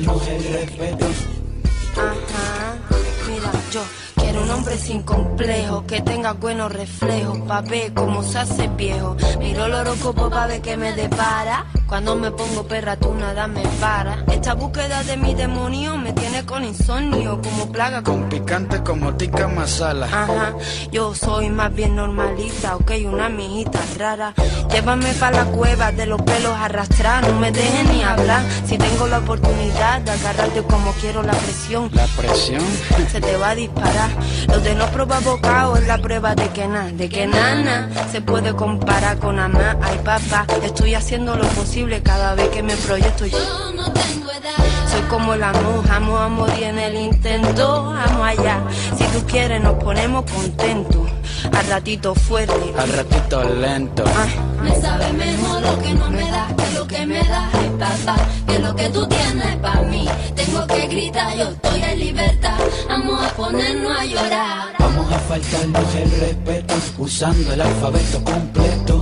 Vamos 0.06 0.22
a 0.22 0.26
faltarnos 0.26 0.46
el 0.46 0.54
respeto. 0.54 1.06
Ajá. 1.96 2.78
Mira, 3.28 3.52
yo 3.72 3.82
Quiero 4.38 4.52
un 4.52 4.60
hombre 4.60 4.78
sin 4.78 5.02
complejo, 5.02 5.84
que 5.88 6.02
tenga 6.02 6.34
buenos 6.34 6.72
reflejos, 6.72 7.40
pa' 7.48 7.62
ver 7.62 7.92
cómo 7.94 8.22
se 8.22 8.38
hace 8.38 8.68
viejo. 8.68 9.18
Miro 9.40 9.66
el 9.66 9.74
horóscopo 9.74 10.30
pa' 10.30 10.46
ver 10.46 10.62
que 10.62 10.78
me 10.78 10.94
depara. 10.94 11.66
Cuando 11.88 12.16
me 12.16 12.30
pongo 12.32 12.68
perra, 12.68 12.98
tú 12.98 13.14
nada 13.16 13.48
me 13.48 13.64
para. 13.80 14.24
Esta 14.32 14.54
búsqueda 14.54 15.04
de 15.04 15.18
mi 15.18 15.34
demonio 15.34 15.98
me 15.98 16.12
tiene 16.12 16.46
con 16.46 16.64
insomnio, 16.66 17.42
como 17.42 17.72
plaga. 17.72 18.04
Con 18.04 18.28
picante 18.30 18.84
como 18.84 19.16
tica 19.16 19.48
masala. 19.48 20.06
Ajá, 20.06 20.54
yo 20.92 21.16
soy 21.16 21.50
más 21.50 21.74
bien 21.74 21.96
normalita, 21.96 22.76
ok, 22.76 22.92
una 23.06 23.30
mijita 23.30 23.80
rara. 23.98 24.34
Llévame 24.70 25.14
pa' 25.14 25.32
la 25.32 25.46
cueva 25.46 25.92
de 25.92 26.06
los 26.06 26.22
pelos 26.22 26.54
arrastrados, 26.54 27.32
no 27.32 27.40
me 27.40 27.52
dejes 27.52 27.90
ni 27.90 28.04
hablar. 28.04 28.44
Si 28.66 28.78
tengo 28.78 29.08
la 29.08 29.20
oportunidad 29.20 30.02
de 30.02 30.12
agarrarte 30.12 30.62
como 30.64 30.92
quiero 30.94 31.24
la 31.24 31.34
presión. 31.34 31.90
La 31.94 32.06
presión 32.06 32.62
se 33.12 33.22
te 33.22 33.38
va 33.38 33.50
a 33.50 33.56
disparar. 33.56 34.10
Lo 34.48 34.60
de 34.60 34.76
no 34.76 34.86
probar 34.88 35.24
bocado 35.24 35.76
es 35.78 35.88
la 35.88 35.98
prueba 35.98 36.36
de 36.36 36.50
que 36.50 36.68
nada, 36.68 36.92
de 36.92 37.10
que 37.10 37.28
nana 37.28 37.90
se 38.12 38.22
puede 38.22 38.54
comparar 38.54 39.18
con 39.20 39.40
amar. 39.40 39.78
Ay 39.82 40.00
papá, 40.04 40.46
estoy 40.64 40.96
haciendo 40.96 41.36
lo 41.36 41.48
posible 41.50 42.02
cada 42.02 42.36
vez 42.36 42.50
que 42.50 42.64
me 42.64 42.76
proyecto. 42.76 43.26
Yo 43.26 43.67
no 43.78 43.92
tengo 43.92 44.32
edad. 44.32 44.92
Soy 44.92 45.02
como 45.04 45.36
la 45.36 45.54
monja, 45.54 45.96
amo 45.96 46.18
a 46.18 46.28
morir 46.28 46.64
en 46.64 46.80
el 46.80 46.96
intento, 46.96 47.94
amo 47.94 48.24
allá. 48.24 48.62
Si 48.98 49.04
tú 49.06 49.26
quieres 49.26 49.62
nos 49.62 49.76
ponemos 49.82 50.26
contentos. 50.30 51.08
Al 51.54 51.68
ratito 51.68 52.14
fuerte, 52.16 52.74
al 52.78 52.90
ratito 52.92 53.44
lento. 53.44 54.04
Ah. 54.06 54.28
Me 54.64 54.76
sabe 54.82 55.14
mejor 55.14 55.62
lo 55.62 55.80
que 55.80 55.94
no 55.94 56.10
me 56.10 56.32
da 56.32 56.48
que 56.58 56.72
lo 56.74 56.88
que 56.88 57.06
me 57.06 57.24
da, 57.24 57.50
ay 57.54 57.72
papá, 57.80 58.18
que 58.48 58.60
lo 58.60 58.76
que 58.76 58.90
tú 58.90 59.08
tienes 59.08 59.56
para 59.58 59.82
mí. 59.84 60.08
Tengo 60.36 60.66
que 60.68 60.88
gritar, 60.88 61.38
yo 61.38 61.50
estoy 61.50 61.84
en 61.84 62.00
libertad, 62.00 62.58
vamos 62.90 63.24
a 63.24 63.30
ponernos 63.36 63.98
a 63.98 64.06
llorar. 64.06 64.74
Vamos 64.80 65.12
a 65.12 65.20
faltarnos 65.20 65.96
el 65.96 66.12
respeto 66.12 66.74
usando 66.98 67.54
el 67.54 67.62
alfabeto 67.62 68.24
completo. 68.24 68.97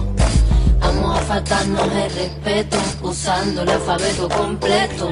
Vamos 0.95 1.19
a 1.19 1.21
faltarnos 1.23 1.81
el 1.91 2.11
respeto 2.11 2.77
usando 3.01 3.61
el 3.61 3.69
alfabeto 3.69 4.29
completo. 4.29 5.11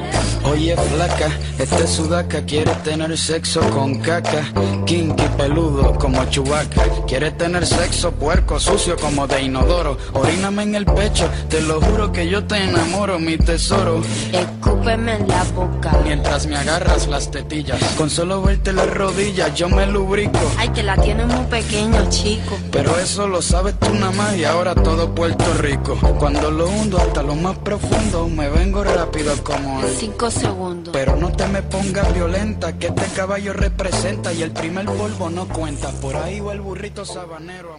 Oye, 0.50 0.76
flaca, 0.76 1.30
este 1.58 1.86
sudaca 1.86 2.44
quiere 2.44 2.72
tener 2.76 3.16
sexo 3.16 3.60
con 3.70 3.94
caca. 3.96 4.44
Kinky 4.86 5.24
peludo 5.36 5.94
como 5.98 6.24
chubaca. 6.26 6.82
Quiere 7.06 7.30
tener 7.32 7.66
sexo 7.66 8.12
puerco, 8.12 8.58
sucio 8.58 8.96
como 8.96 9.26
de 9.26 9.42
inodoro. 9.42 9.96
Oríname 10.12 10.62
en 10.64 10.74
el 10.74 10.86
pecho, 10.86 11.28
te 11.48 11.60
lo 11.60 11.80
juro 11.80 12.12
que 12.12 12.28
yo 12.28 12.44
te 12.44 12.64
enamoro, 12.64 13.18
mi 13.18 13.36
tesoro. 13.36 14.02
Escúpeme 14.32 15.16
en 15.16 15.28
la 15.28 15.44
boca. 15.54 15.98
Mientras 16.04 16.46
me 16.46 16.56
agarras 16.56 17.06
las 17.08 17.30
tetillas. 17.30 17.82
Con 17.96 18.10
solo 18.10 18.42
verte 18.42 18.72
las 18.72 18.92
rodillas, 18.92 19.54
yo 19.54 19.68
me 19.68 19.86
lubrico. 19.86 20.38
Ay, 20.58 20.68
que 20.70 20.82
la 20.82 20.96
tienes 20.96 21.26
muy 21.26 21.44
pequeño, 21.46 22.08
chico. 22.10 22.56
Pero 22.70 22.98
eso 22.98 23.26
lo 23.28 23.40
sabes 23.42 23.78
tú 23.78 23.92
nada 23.94 24.12
más 24.12 24.36
y 24.36 24.44
ahora 24.44 24.74
todo 24.74 25.14
Puerto 25.14 25.44
Rico. 25.54 25.73
Cuando 26.18 26.50
lo 26.50 26.68
hundo 26.68 26.98
hasta 26.98 27.22
lo 27.22 27.34
más 27.34 27.58
profundo, 27.58 28.28
me 28.28 28.48
vengo 28.48 28.84
rápido 28.84 29.32
como 29.42 29.80
en 29.80 29.88
cinco 29.94 30.30
segundos. 30.30 30.92
Pero 30.92 31.16
no 31.16 31.32
te 31.32 31.46
me 31.48 31.62
pongas 31.62 32.12
violenta, 32.14 32.78
que 32.78 32.88
este 32.88 33.06
caballo 33.14 33.52
representa 33.52 34.32
y 34.32 34.42
el 34.42 34.52
primer 34.52 34.86
polvo 34.86 35.30
no 35.30 35.48
cuenta. 35.48 35.90
Por 36.00 36.16
ahí 36.16 36.40
va 36.40 36.52
el 36.52 36.60
burrito 36.60 37.04
sabanero 37.04 37.76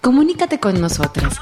Comunícate 0.00 0.60
con 0.60 0.80
nosotras. 0.80 1.38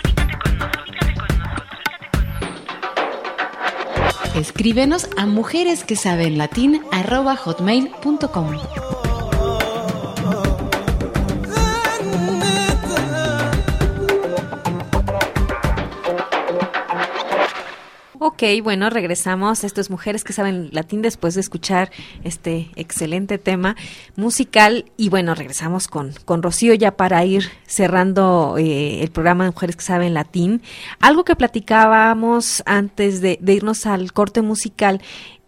Escríbenos 4.37 5.09
a 5.17 5.27
mujeres 5.27 5.85
que 5.85 5.97
saben 5.97 6.39
latín 6.39 6.81
hotmail.com. 7.45 8.82
Ok, 18.43 18.61
bueno, 18.65 18.91
regresamos. 18.91 19.63
Esto 19.63 19.81
es 19.81 19.89
Mujeres 19.89 20.25
que 20.25 20.33
saben 20.33 20.71
latín 20.73 21.01
después 21.01 21.37
de 21.37 21.41
escuchar 21.41 21.93
este 22.25 22.71
excelente 22.75 23.39
tema 23.39 23.77
musical. 24.17 24.87
Y 24.97 25.11
bueno, 25.11 25.37
regresamos 25.37 25.87
con, 25.87 26.13
con 26.25 26.43
Rocío 26.43 26.75
ya 26.75 26.97
para 26.97 27.25
ir 27.25 27.45
cerrando 27.69 28.57
eh, 28.59 29.01
el 29.01 29.13
programa 29.13 29.45
de 29.45 29.51
Mujeres 29.51 29.77
que 29.77 29.85
saben 29.85 30.13
latín. 30.13 30.61
Algo 30.99 31.23
que 31.23 31.37
platicábamos 31.37 32.65
antes 32.67 33.21
de 33.21 33.39
irnos 33.47 33.87
al 33.87 34.13
corte 34.13 34.43
musical 34.43 35.01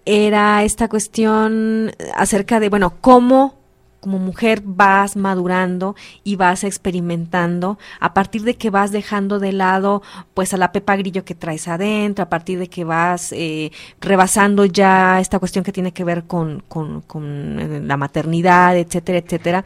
era 0.04 0.62
esta 0.62 0.86
cuestión 0.86 1.90
acerca 2.14 2.60
de, 2.60 2.68
bueno, 2.68 2.94
cómo 3.00 3.63
como 4.04 4.18
mujer 4.18 4.60
vas 4.62 5.16
madurando 5.16 5.96
y 6.24 6.36
vas 6.36 6.62
experimentando 6.62 7.78
a 8.00 8.12
partir 8.12 8.42
de 8.42 8.54
que 8.54 8.68
vas 8.68 8.92
dejando 8.92 9.38
de 9.38 9.52
lado 9.52 10.02
pues 10.34 10.52
a 10.52 10.58
la 10.58 10.72
pepa 10.72 10.94
grillo 10.96 11.24
que 11.24 11.34
traes 11.34 11.68
adentro, 11.68 12.22
a 12.22 12.28
partir 12.28 12.58
de 12.58 12.68
que 12.68 12.84
vas 12.84 13.32
eh, 13.32 13.72
rebasando 14.02 14.66
ya 14.66 15.20
esta 15.20 15.38
cuestión 15.38 15.64
que 15.64 15.72
tiene 15.72 15.92
que 15.92 16.04
ver 16.04 16.24
con, 16.24 16.62
con, 16.68 17.00
con 17.00 17.88
la 17.88 17.96
maternidad, 17.96 18.76
etcétera, 18.76 19.20
etcétera. 19.20 19.64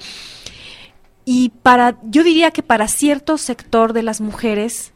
Y 1.25 1.49
para, 1.65 1.97
yo 2.05 2.23
diría 2.23 2.53
que 2.53 2.63
para 2.63 2.87
cierto 2.87 3.39
sector 3.39 3.93
de 3.93 4.05
las 4.05 4.21
mujeres, 4.21 4.93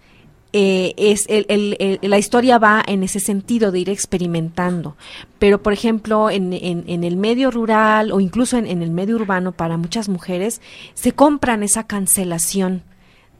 eh, 0.54 0.92
es 0.98 1.24
el, 1.28 1.98
la 2.02 2.18
historia 2.18 2.58
va 2.58 2.82
en 2.86 3.02
ese 3.02 3.20
sentido 3.20 3.72
de 3.72 3.80
ir 3.80 3.88
experimentando. 3.90 4.96
Pero, 5.38 5.62
por 5.62 5.72
ejemplo, 5.72 6.30
en, 6.30 6.52
en, 6.52 7.04
el 7.04 7.16
medio 7.16 7.50
rural 7.50 8.12
o 8.12 8.20
incluso 8.20 8.58
en, 8.58 8.66
el 8.66 8.90
medio 8.90 9.16
urbano, 9.16 9.52
para 9.52 9.76
muchas 9.76 10.08
mujeres, 10.08 10.60
se 10.94 11.12
compran 11.12 11.62
esa 11.62 11.84
cancelación 11.86 12.82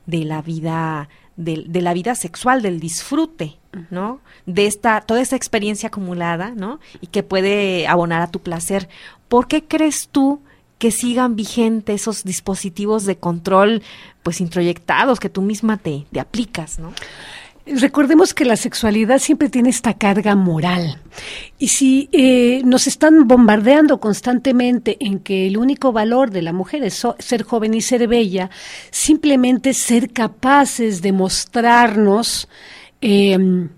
de 0.07 0.25
la 0.25 0.41
vida, 0.41 1.07
de 1.35 1.81
la 1.81 1.93
vida 1.93 2.15
sexual, 2.15 2.61
del 2.61 2.79
disfrute, 2.79 3.57
¿no? 3.91 4.19
De 4.45 4.65
esta, 4.65 5.01
toda 5.01 5.21
esa 5.21 5.35
experiencia 5.35 5.87
acumulada, 5.87 6.51
¿no? 6.55 6.79
Y 6.99 7.07
que 7.07 7.21
puede 7.21 7.87
abonar 7.87 8.21
a 8.21 8.31
tu 8.31 8.39
placer. 8.39 8.89
¿Por 9.27 9.47
qué 9.47 9.63
crees 9.63 10.09
tú 10.09 10.41
que 10.83 10.91
sigan 10.91 11.37
vigentes 11.37 12.01
esos 12.01 12.25
dispositivos 12.25 13.05
de 13.05 13.15
control 13.15 13.81
pues 14.21 14.41
introyectados 14.41 15.17
que 15.17 15.29
tú 15.29 15.41
misma 15.41 15.77
te, 15.77 16.03
aplicas, 16.19 16.77
¿no? 16.77 16.91
Recordemos 17.65 18.33
que 18.33 18.43
la 18.43 18.57
sexualidad 18.57 19.19
siempre 19.19 19.47
tiene 19.47 19.69
esta 19.69 19.93
carga 19.93 20.35
moral. 20.35 20.99
Y 21.57 21.69
si 21.69 22.09
eh, 22.11 22.63
nos 22.65 22.87
están 22.87 23.29
bombardeando 23.29 24.01
constantemente 24.01 24.97
en 24.99 25.19
que 25.19 25.47
el 25.47 25.55
único 25.55 25.93
valor 25.93 26.31
de 26.31 26.41
la 26.41 26.51
mujer 26.51 26.83
es 26.83 27.01
ser 27.19 27.43
joven 27.43 27.73
y 27.75 27.79
ser 27.79 28.05
bella, 28.09 28.49
simplemente 28.91 29.73
ser 29.73 30.11
capaces 30.11 31.01
de 31.01 31.13
mostrarnos 31.13 32.49
em, 32.99 33.69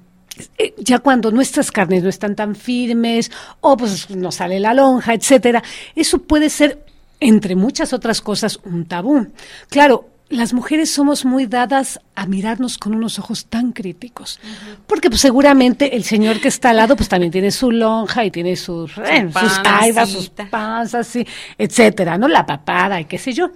eh, 0.58 0.74
ya 0.80 0.98
cuando 0.98 1.30
nuestras 1.30 1.72
carnes 1.72 2.02
no 2.02 2.10
están 2.10 2.36
tan 2.36 2.56
firmes 2.56 3.32
o 3.62 3.78
pues 3.78 4.10
nos 4.10 4.34
sale 4.34 4.60
la 4.60 4.74
lonja, 4.74 5.14
etcétera, 5.14 5.62
eso 5.96 6.24
puede 6.24 6.50
ser 6.50 6.84
entre 7.20 7.56
muchas 7.56 7.94
otras 7.94 8.22
cosas, 8.22 8.60
un 8.64 8.86
tabú. 8.86 9.28
Claro, 9.70 10.10
las 10.30 10.54
mujeres 10.54 10.90
somos 10.90 11.24
muy 11.24 11.46
dadas 11.46 12.00
a 12.16 12.26
mirarnos 12.26 12.80
con 12.80 12.96
unos 12.96 13.20
ojos 13.20 13.46
tan 13.46 13.74
críticos, 13.74 14.40
porque 14.88 15.10
pues, 15.10 15.22
seguramente 15.22 15.96
el 15.96 16.04
señor 16.04 16.40
que 16.40 16.48
está 16.48 16.72
al 16.72 16.78
lado 16.78 16.96
pues 16.96 17.10
también 17.10 17.32
tiene 17.32 17.52
su 17.52 17.72
lonja 17.72 18.26
y 18.26 18.32
tiene 18.32 18.56
sus, 18.56 18.98
eh, 18.98 19.30
sus 19.32 19.60
caídas, 19.60 20.10
sus 20.10 20.30
panzas, 20.30 21.16
etcétera, 21.58 22.18
¿no? 22.18 22.28
La 22.28 22.46
papada 22.46 23.00
y 23.00 23.06
qué 23.06 23.20
sé 23.20 23.34
yo. 23.34 23.52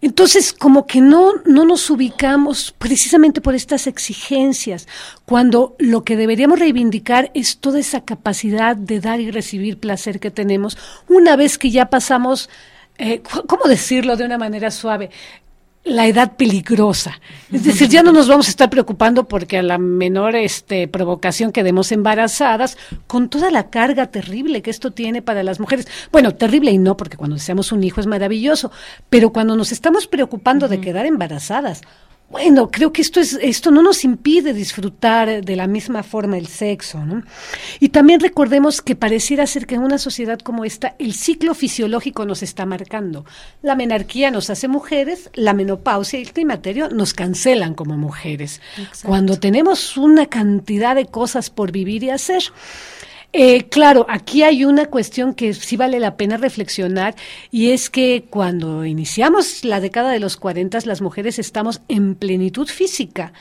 Entonces, 0.00 0.52
como 0.52 0.86
que 0.86 1.00
no, 1.00 1.32
no 1.46 1.64
nos 1.64 1.90
ubicamos 1.90 2.74
precisamente 2.78 3.40
por 3.40 3.56
estas 3.56 3.88
exigencias, 3.88 4.86
cuando 5.24 5.74
lo 5.80 6.04
que 6.04 6.16
deberíamos 6.16 6.60
reivindicar 6.60 7.32
es 7.34 7.58
toda 7.58 7.80
esa 7.80 8.02
capacidad 8.02 8.76
de 8.76 9.00
dar 9.00 9.20
y 9.20 9.32
recibir 9.32 9.78
placer 9.78 10.20
que 10.20 10.30
tenemos 10.30 10.78
una 11.08 11.34
vez 11.34 11.58
que 11.58 11.70
ya 11.70 11.86
pasamos 11.86 12.50
eh, 12.98 13.22
¿cómo 13.46 13.64
decirlo 13.64 14.16
de 14.16 14.24
una 14.24 14.38
manera 14.38 14.70
suave? 14.70 15.10
la 15.84 16.06
edad 16.06 16.32
peligrosa. 16.36 17.20
Es 17.52 17.64
decir, 17.64 17.88
ya 17.88 18.02
no 18.02 18.10
nos 18.10 18.26
vamos 18.26 18.46
a 18.46 18.50
estar 18.50 18.70
preocupando 18.70 19.28
porque 19.28 19.58
a 19.58 19.62
la 19.62 19.76
menor 19.76 20.34
este, 20.34 20.88
provocación 20.88 21.52
quedemos 21.52 21.92
embarazadas, 21.92 22.78
con 23.06 23.28
toda 23.28 23.50
la 23.50 23.68
carga 23.68 24.06
terrible 24.06 24.62
que 24.62 24.70
esto 24.70 24.92
tiene 24.92 25.20
para 25.20 25.42
las 25.42 25.60
mujeres. 25.60 25.86
Bueno, 26.10 26.32
terrible 26.32 26.70
y 26.70 26.78
no, 26.78 26.96
porque 26.96 27.18
cuando 27.18 27.36
deseamos 27.36 27.70
un 27.70 27.84
hijo 27.84 28.00
es 28.00 28.06
maravilloso, 28.06 28.72
pero 29.10 29.30
cuando 29.30 29.56
nos 29.56 29.72
estamos 29.72 30.06
preocupando 30.06 30.68
de 30.68 30.80
quedar 30.80 31.04
embarazadas, 31.04 31.82
bueno, 32.34 32.68
creo 32.68 32.92
que 32.92 33.00
esto 33.00 33.20
es 33.20 33.38
esto 33.40 33.70
no 33.70 33.80
nos 33.80 34.02
impide 34.02 34.52
disfrutar 34.52 35.44
de 35.44 35.54
la 35.54 35.68
misma 35.68 36.02
forma 36.02 36.36
el 36.36 36.48
sexo, 36.48 36.98
¿no? 37.06 37.22
Y 37.78 37.90
también 37.90 38.18
recordemos 38.18 38.82
que 38.82 38.96
pareciera 38.96 39.46
ser 39.46 39.68
que 39.68 39.76
en 39.76 39.82
una 39.82 39.98
sociedad 39.98 40.40
como 40.40 40.64
esta 40.64 40.96
el 40.98 41.14
ciclo 41.14 41.54
fisiológico 41.54 42.24
nos 42.24 42.42
está 42.42 42.66
marcando. 42.66 43.24
La 43.62 43.76
menarquía 43.76 44.32
nos 44.32 44.50
hace 44.50 44.66
mujeres, 44.66 45.30
la 45.34 45.54
menopausia 45.54 46.18
y 46.18 46.22
el 46.22 46.32
climaterio 46.32 46.88
nos 46.88 47.14
cancelan 47.14 47.74
como 47.74 47.96
mujeres. 47.96 48.60
Cuando 49.04 49.38
tenemos 49.38 49.96
una 49.96 50.26
cantidad 50.26 50.96
de 50.96 51.06
cosas 51.06 51.50
por 51.50 51.70
vivir 51.70 52.02
y 52.02 52.10
hacer. 52.10 52.42
Eh, 53.36 53.64
claro, 53.64 54.06
aquí 54.08 54.44
hay 54.44 54.64
una 54.64 54.86
cuestión 54.86 55.34
que 55.34 55.54
sí 55.54 55.76
vale 55.76 55.98
la 55.98 56.16
pena 56.16 56.36
reflexionar 56.36 57.16
y 57.50 57.72
es 57.72 57.90
que 57.90 58.26
cuando 58.30 58.84
iniciamos 58.84 59.64
la 59.64 59.80
década 59.80 60.12
de 60.12 60.20
los 60.20 60.36
40 60.36 60.78
las 60.84 61.00
mujeres 61.00 61.40
estamos 61.40 61.80
en 61.88 62.14
plenitud 62.14 62.68
física. 62.68 63.32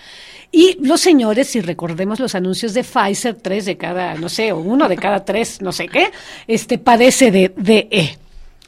Y 0.52 0.78
los 0.82 1.00
señores, 1.00 1.50
si 1.50 1.62
recordemos 1.62 2.20
los 2.20 2.34
anuncios 2.34 2.74
de 2.74 2.84
Pfizer, 2.84 3.36
tres 3.36 3.66
de 3.66 3.78
cada, 3.78 4.16
no 4.16 4.30
sé, 4.30 4.52
o 4.52 4.58
uno 4.58 4.90
de 4.90 4.98
cada 4.98 5.26
tres, 5.26 5.62
no 5.62 5.72
sé 5.72 5.88
qué, 5.88 6.10
este 6.48 6.80
padece 6.80 7.30
de 7.30 7.54
DE 7.56 8.18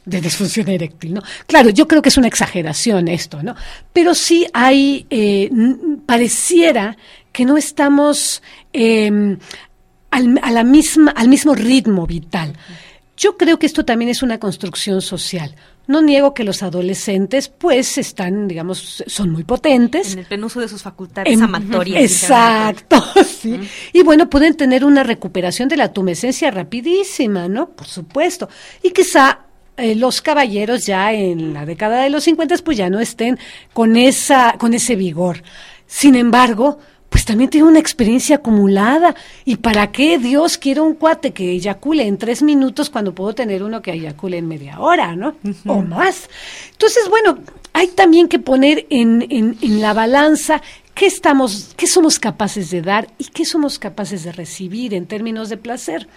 de 0.04 0.20
disfunción 0.20 0.68
eréctil, 0.68 1.14
¿no? 1.14 1.22
Claro, 1.48 1.70
yo 1.70 1.88
creo 1.88 2.00
que 2.00 2.10
es 2.10 2.16
una 2.16 2.28
exageración 2.28 3.08
esto, 3.08 3.42
¿no? 3.42 3.56
Pero 3.92 4.14
sí 4.14 4.46
hay, 4.52 5.04
eh, 5.10 5.50
pareciera 6.06 6.96
que 7.32 7.44
no 7.44 7.56
estamos 7.56 8.40
eh, 8.72 9.36
al, 10.10 10.38
a 10.42 10.50
la 10.50 10.64
misma, 10.64 11.10
al 11.12 11.28
mismo 11.28 11.54
ritmo 11.54 12.06
vital. 12.06 12.54
Yo 13.16 13.38
creo 13.38 13.58
que 13.58 13.66
esto 13.66 13.84
también 13.84 14.10
es 14.10 14.22
una 14.22 14.38
construcción 14.38 15.00
social. 15.00 15.54
No 15.86 16.02
niego 16.02 16.34
que 16.34 16.44
los 16.44 16.62
adolescentes, 16.62 17.48
pues, 17.48 17.96
están, 17.96 18.48
digamos, 18.48 19.04
son 19.06 19.30
muy 19.30 19.44
potentes. 19.44 20.12
En 20.12 20.18
el 20.18 20.26
pleno 20.26 20.46
uso 20.46 20.60
de 20.60 20.68
sus 20.68 20.82
facultades 20.82 21.40
amatorias. 21.40 22.02
Exacto, 22.02 23.02
sí. 23.24 23.58
Y 23.92 24.02
bueno, 24.02 24.28
pueden 24.28 24.54
tener 24.56 24.84
una 24.84 25.02
recuperación 25.04 25.68
de 25.68 25.76
la 25.76 25.92
tumescencia 25.92 26.50
rapidísima, 26.50 27.48
¿no? 27.48 27.70
Por 27.70 27.86
supuesto. 27.86 28.48
Y 28.82 28.90
quizá 28.90 29.46
eh, 29.76 29.94
los 29.94 30.20
caballeros 30.22 30.84
ya 30.84 31.12
en 31.12 31.54
la 31.54 31.64
década 31.64 32.02
de 32.02 32.10
los 32.10 32.24
50, 32.24 32.56
pues 32.64 32.76
ya 32.76 32.90
no 32.90 32.98
estén 32.98 33.38
con, 33.72 33.96
esa, 33.96 34.56
con 34.58 34.74
ese 34.74 34.96
vigor. 34.96 35.42
Sin 35.86 36.16
embargo, 36.16 36.80
también 37.26 37.50
tiene 37.50 37.66
una 37.66 37.78
experiencia 37.78 38.36
acumulada. 38.36 39.14
¿Y 39.44 39.56
para 39.56 39.92
qué 39.92 40.16
Dios 40.16 40.56
quiere 40.56 40.80
un 40.80 40.94
cuate 40.94 41.32
que 41.32 41.50
eyacule 41.50 42.06
en 42.06 42.16
tres 42.16 42.42
minutos 42.42 42.88
cuando 42.88 43.14
puedo 43.14 43.34
tener 43.34 43.62
uno 43.62 43.82
que 43.82 43.92
eyacule 43.92 44.38
en 44.38 44.48
media 44.48 44.80
hora, 44.80 45.14
¿no? 45.14 45.36
O 45.66 45.82
más. 45.82 46.30
Entonces, 46.72 47.08
bueno, 47.10 47.38
hay 47.72 47.88
también 47.88 48.28
que 48.28 48.38
poner 48.38 48.86
en, 48.88 49.26
en, 49.28 49.58
en 49.60 49.80
la 49.82 49.92
balanza 49.92 50.62
qué 50.94 51.06
estamos, 51.06 51.74
qué 51.76 51.86
somos 51.86 52.18
capaces 52.18 52.70
de 52.70 52.80
dar 52.80 53.08
y 53.18 53.24
qué 53.24 53.44
somos 53.44 53.78
capaces 53.78 54.24
de 54.24 54.32
recibir 54.32 54.94
en 54.94 55.06
términos 55.06 55.50
de 55.50 55.58
placer. 55.58 56.08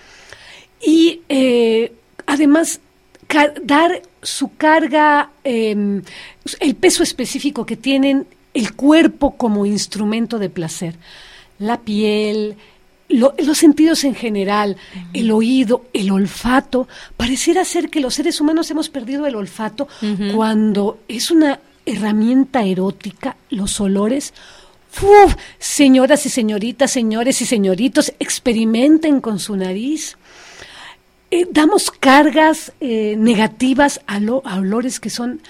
Y 0.81 1.21
eh, 1.27 1.91
además, 2.25 2.79
dar 3.63 4.01
su 4.21 4.55
carga, 4.55 5.31
eh, 5.43 6.01
el 6.59 6.75
peso 6.75 7.03
específico 7.03 7.65
que 7.65 7.75
tienen 7.75 8.25
el 8.53 8.75
cuerpo 8.75 9.35
como 9.35 9.65
instrumento 9.65 10.39
de 10.39 10.49
placer, 10.49 10.95
la 11.59 11.79
piel, 11.81 12.57
los 13.09 13.57
sentidos 13.57 14.03
en 14.03 14.13
general, 14.13 14.77
el 15.13 15.31
oído, 15.31 15.85
el 15.93 16.12
olfato, 16.12 16.88
pareciera 17.17 17.65
ser 17.65 17.89
que 17.89 17.99
los 17.99 18.13
seres 18.13 18.39
humanos 18.39 18.69
hemos 18.69 18.89
perdido 18.89 19.25
el 19.25 19.35
olfato 19.35 19.88
cuando 20.33 20.99
es 21.07 21.31
una 21.31 21.59
herramienta 21.85 22.63
erótica, 22.63 23.35
los 23.49 23.79
olores. 23.81 24.33
Uf, 25.01 25.35
señoras 25.57 26.25
y 26.25 26.29
señoritas, 26.29 26.91
señores 26.91 27.41
y 27.41 27.45
señoritos, 27.45 28.13
experimenten 28.19 29.21
con 29.21 29.39
su 29.39 29.55
nariz. 29.55 30.17
Eh, 31.31 31.47
damos 31.51 31.91
cargas 31.91 32.73
eh, 32.79 33.15
negativas 33.17 34.01
a, 34.07 34.17
a 34.17 34.59
olores 34.59 34.99
que 34.99 35.12
son 35.12 35.41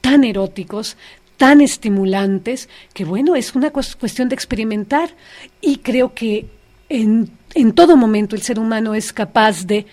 tan 0.00 0.24
eróticos, 0.24 0.96
tan 1.36 1.60
estimulantes 1.60 2.68
que 2.94 3.04
bueno, 3.04 3.36
es 3.36 3.54
una 3.54 3.70
cuestión 3.70 4.28
de 4.28 4.34
experimentar. 4.34 5.10
Y 5.60 5.78
creo 5.78 6.14
que 6.14 6.46
en, 6.88 7.30
en 7.54 7.72
todo 7.72 7.96
momento 7.96 8.36
el 8.36 8.42
ser 8.42 8.58
humano 8.58 8.94
es 8.94 9.12
capaz 9.12 9.66
de, 9.66 9.86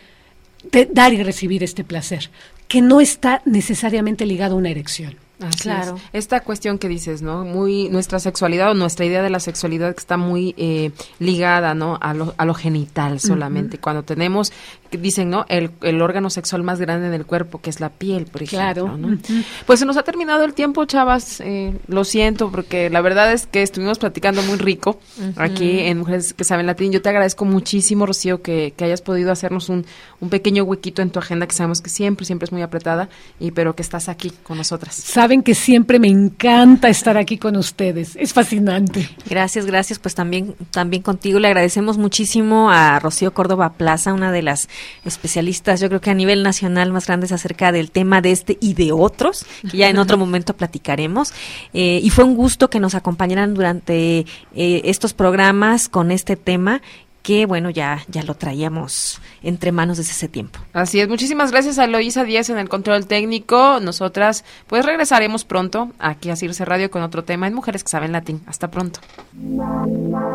de 0.71 0.86
dar 0.86 1.13
y 1.13 1.23
recibir 1.23 1.63
este 1.63 1.84
placer, 1.84 2.29
que 2.67 2.82
no 2.82 3.01
está 3.01 3.41
necesariamente 3.45 4.25
ligado 4.25 4.56
a 4.56 4.58
una 4.58 4.69
erección 4.69 5.15
claro. 5.62 5.99
Esta 6.12 6.41
cuestión 6.41 6.77
que 6.77 6.88
dices, 6.88 7.21
¿no? 7.21 7.43
Muy 7.43 7.89
nuestra 7.89 8.19
sexualidad 8.19 8.71
o 8.71 8.73
nuestra 8.73 9.06
idea 9.06 9.21
de 9.21 9.29
la 9.29 9.39
sexualidad 9.39 9.93
que 9.93 9.99
está 9.99 10.17
muy 10.17 10.53
eh, 10.58 10.91
ligada, 11.19 11.73
¿no? 11.73 11.97
A 12.01 12.13
lo, 12.13 12.34
a 12.38 12.45
lo 12.45 12.53
genital 12.53 13.19
solamente. 13.19 13.77
Cuando 13.77 14.03
tenemos, 14.03 14.51
dicen, 14.91 15.29
¿no? 15.29 15.45
El, 15.49 15.71
el, 15.82 16.01
órgano 16.01 16.29
sexual 16.29 16.63
más 16.63 16.79
grande 16.79 17.10
del 17.10 17.25
cuerpo, 17.25 17.62
que 17.62 17.69
es 17.69 17.79
la 17.79 17.89
piel, 17.89 18.25
por 18.25 18.43
ejemplo. 18.43 18.86
Claro. 18.86 18.97
¿no? 18.97 19.17
Pues 19.65 19.79
se 19.79 19.86
nos 19.86 19.97
ha 19.97 20.03
terminado 20.03 20.43
el 20.43 20.53
tiempo, 20.53 20.86
chavas. 20.86 21.41
Eh, 21.41 21.77
lo 21.88 22.03
siento, 22.03 22.51
porque 22.51 22.89
la 22.89 23.01
verdad 23.01 23.32
es 23.32 23.47
que 23.47 23.62
estuvimos 23.62 23.99
platicando 23.99 24.41
muy 24.43 24.58
rico 24.58 24.99
aquí 25.36 25.79
en 25.79 25.99
Mujeres 25.99 26.34
que 26.34 26.43
Saben 26.43 26.65
Latín. 26.65 26.91
Yo 26.91 27.01
te 27.01 27.10
agradezco 27.10 27.45
muchísimo, 27.45 28.06
Rocío, 28.06 28.41
que, 28.41 28.73
que 28.75 28.86
hayas 28.86 29.01
podido 29.01 29.32
hacernos 29.32 29.69
un, 29.69 29.86
un 30.19 30.29
pequeño 30.29 30.63
huequito 30.63 31.01
en 31.01 31.10
tu 31.10 31.19
agenda, 31.19 31.47
que 31.47 31.56
sabemos 31.56 31.82
que 31.82 31.89
siempre, 31.89 32.25
siempre 32.25 32.45
es 32.45 32.51
muy 32.51 32.62
apretada, 32.62 33.10
y 33.39 33.51
pero 33.51 33.75
que 33.75 33.82
estás 33.82 34.10
aquí 34.10 34.32
con 34.43 34.58
nosotras. 34.58 34.95
Saben 35.34 35.41
que 35.41 35.56
siempre 35.56 35.98
me 35.98 36.10
encanta 36.10 36.89
estar 36.89 37.17
aquí 37.17 37.39
con 37.39 37.56
ustedes. 37.56 38.15
Es 38.17 38.34
fascinante. 38.34 39.10
Gracias, 39.28 39.65
gracias. 39.65 39.98
Pues 39.98 40.13
también, 40.13 40.54
también 40.69 41.02
contigo 41.02 41.39
le 41.39 41.48
agradecemos 41.48 41.98
muchísimo 41.98 42.69
a 42.69 43.00
Rocío 43.00 43.34
Córdoba 43.34 43.74
Plaza, 43.74 44.13
una 44.13 44.32
de 44.32 44.43
las 44.43 44.69
especialistas, 45.06 45.82
yo 45.82 45.89
creo 45.89 46.02
que 46.02 46.12
a 46.12 46.13
nivel 46.13 46.43
nacional 46.43 46.93
más 46.93 47.08
grandes 47.08 47.32
acerca 47.32 47.72
del 47.72 47.89
tema 47.89 48.22
de 48.22 48.32
este 48.32 48.60
y 48.62 48.76
de 48.76 48.91
otros, 48.91 49.43
que 49.72 49.78
ya 49.78 49.89
en 49.89 49.98
otro 49.98 50.17
momento 50.19 50.56
platicaremos. 50.56 51.34
Eh, 51.74 52.00
y 52.04 52.12
fue 52.12 52.26
un 52.26 52.36
gusto 52.36 52.69
que 52.69 52.80
nos 52.80 52.93
acompañaran 52.93 53.56
durante 53.56 54.28
eh, 54.54 54.82
estos 54.84 55.15
programas 55.15 55.89
con 55.89 56.12
este 56.12 56.36
tema 56.36 56.84
que 57.23 57.45
bueno, 57.45 57.69
ya, 57.69 58.03
ya 58.09 58.21
lo 58.21 58.36
traíamos 58.36 59.21
entre 59.41 59.71
manos 59.71 59.97
desde 59.97 60.12
ese 60.12 60.27
tiempo. 60.27 60.59
Así 60.73 60.99
es, 60.99 61.07
muchísimas 61.07 61.51
gracias 61.51 61.79
a 61.79 61.88
Loisa 61.88 62.25
Díaz 62.25 62.49
en 62.49 62.57
el 62.57 62.69
control 62.69 63.07
técnico. 63.07 63.79
Nosotras 63.79 64.43
pues 64.67 64.86
regresaremos 64.86 65.45
pronto 65.45 65.89
aquí 65.99 66.29
a 66.29 66.36
Circe 66.36 66.65
Radio 66.65 66.91
con 66.91 67.01
otro 67.01 67.23
tema 67.23 67.47
en 67.47 67.53
Mujeres 67.53 67.83
que 67.83 67.89
saben 67.89 68.12
latín. 68.12 68.41
Hasta 68.45 68.69
pronto. 68.69 68.99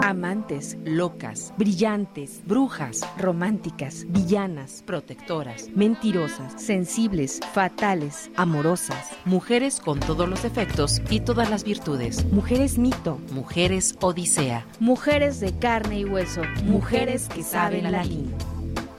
Amantes, 0.03 0.79
locas, 0.85 1.53
brillantes, 1.59 2.41
brujas, 2.47 3.07
románticas, 3.19 4.07
villanas, 4.09 4.83
protectoras, 4.87 5.69
mentirosas, 5.75 6.61
sensibles, 6.61 7.41
fatales, 7.53 8.31
amorosas, 8.37 9.11
mujeres 9.27 9.81
con 9.81 10.01
todos 10.01 10.27
los 10.27 10.43
defectos 10.43 11.03
y 11.11 11.21
todas 11.21 11.51
las 11.51 11.65
virtudes. 11.65 12.25
Mujeres 12.33 12.79
mito, 12.79 13.21
mujeres 13.33 13.95
odisea, 14.01 14.67
mujeres 14.81 15.41
de 15.41 15.53
carne 15.59 16.01
y 16.01 16.05
hueso 16.07 16.41
mujeres 16.79 17.29
que 17.29 17.43
saben 17.43 17.91
latín. 17.91 18.33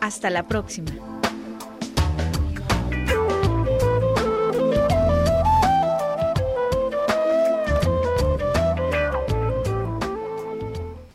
Hasta 0.02 0.30
la 0.30 0.46
próxima. 0.46 0.92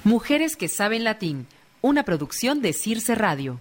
Mujeres 0.05 0.57
que 0.57 0.69
saben 0.69 1.05
latín, 1.05 1.47
una 1.83 2.03
producción 2.03 2.63
de 2.63 2.73
Circe 2.73 3.15
Radio. 3.15 3.61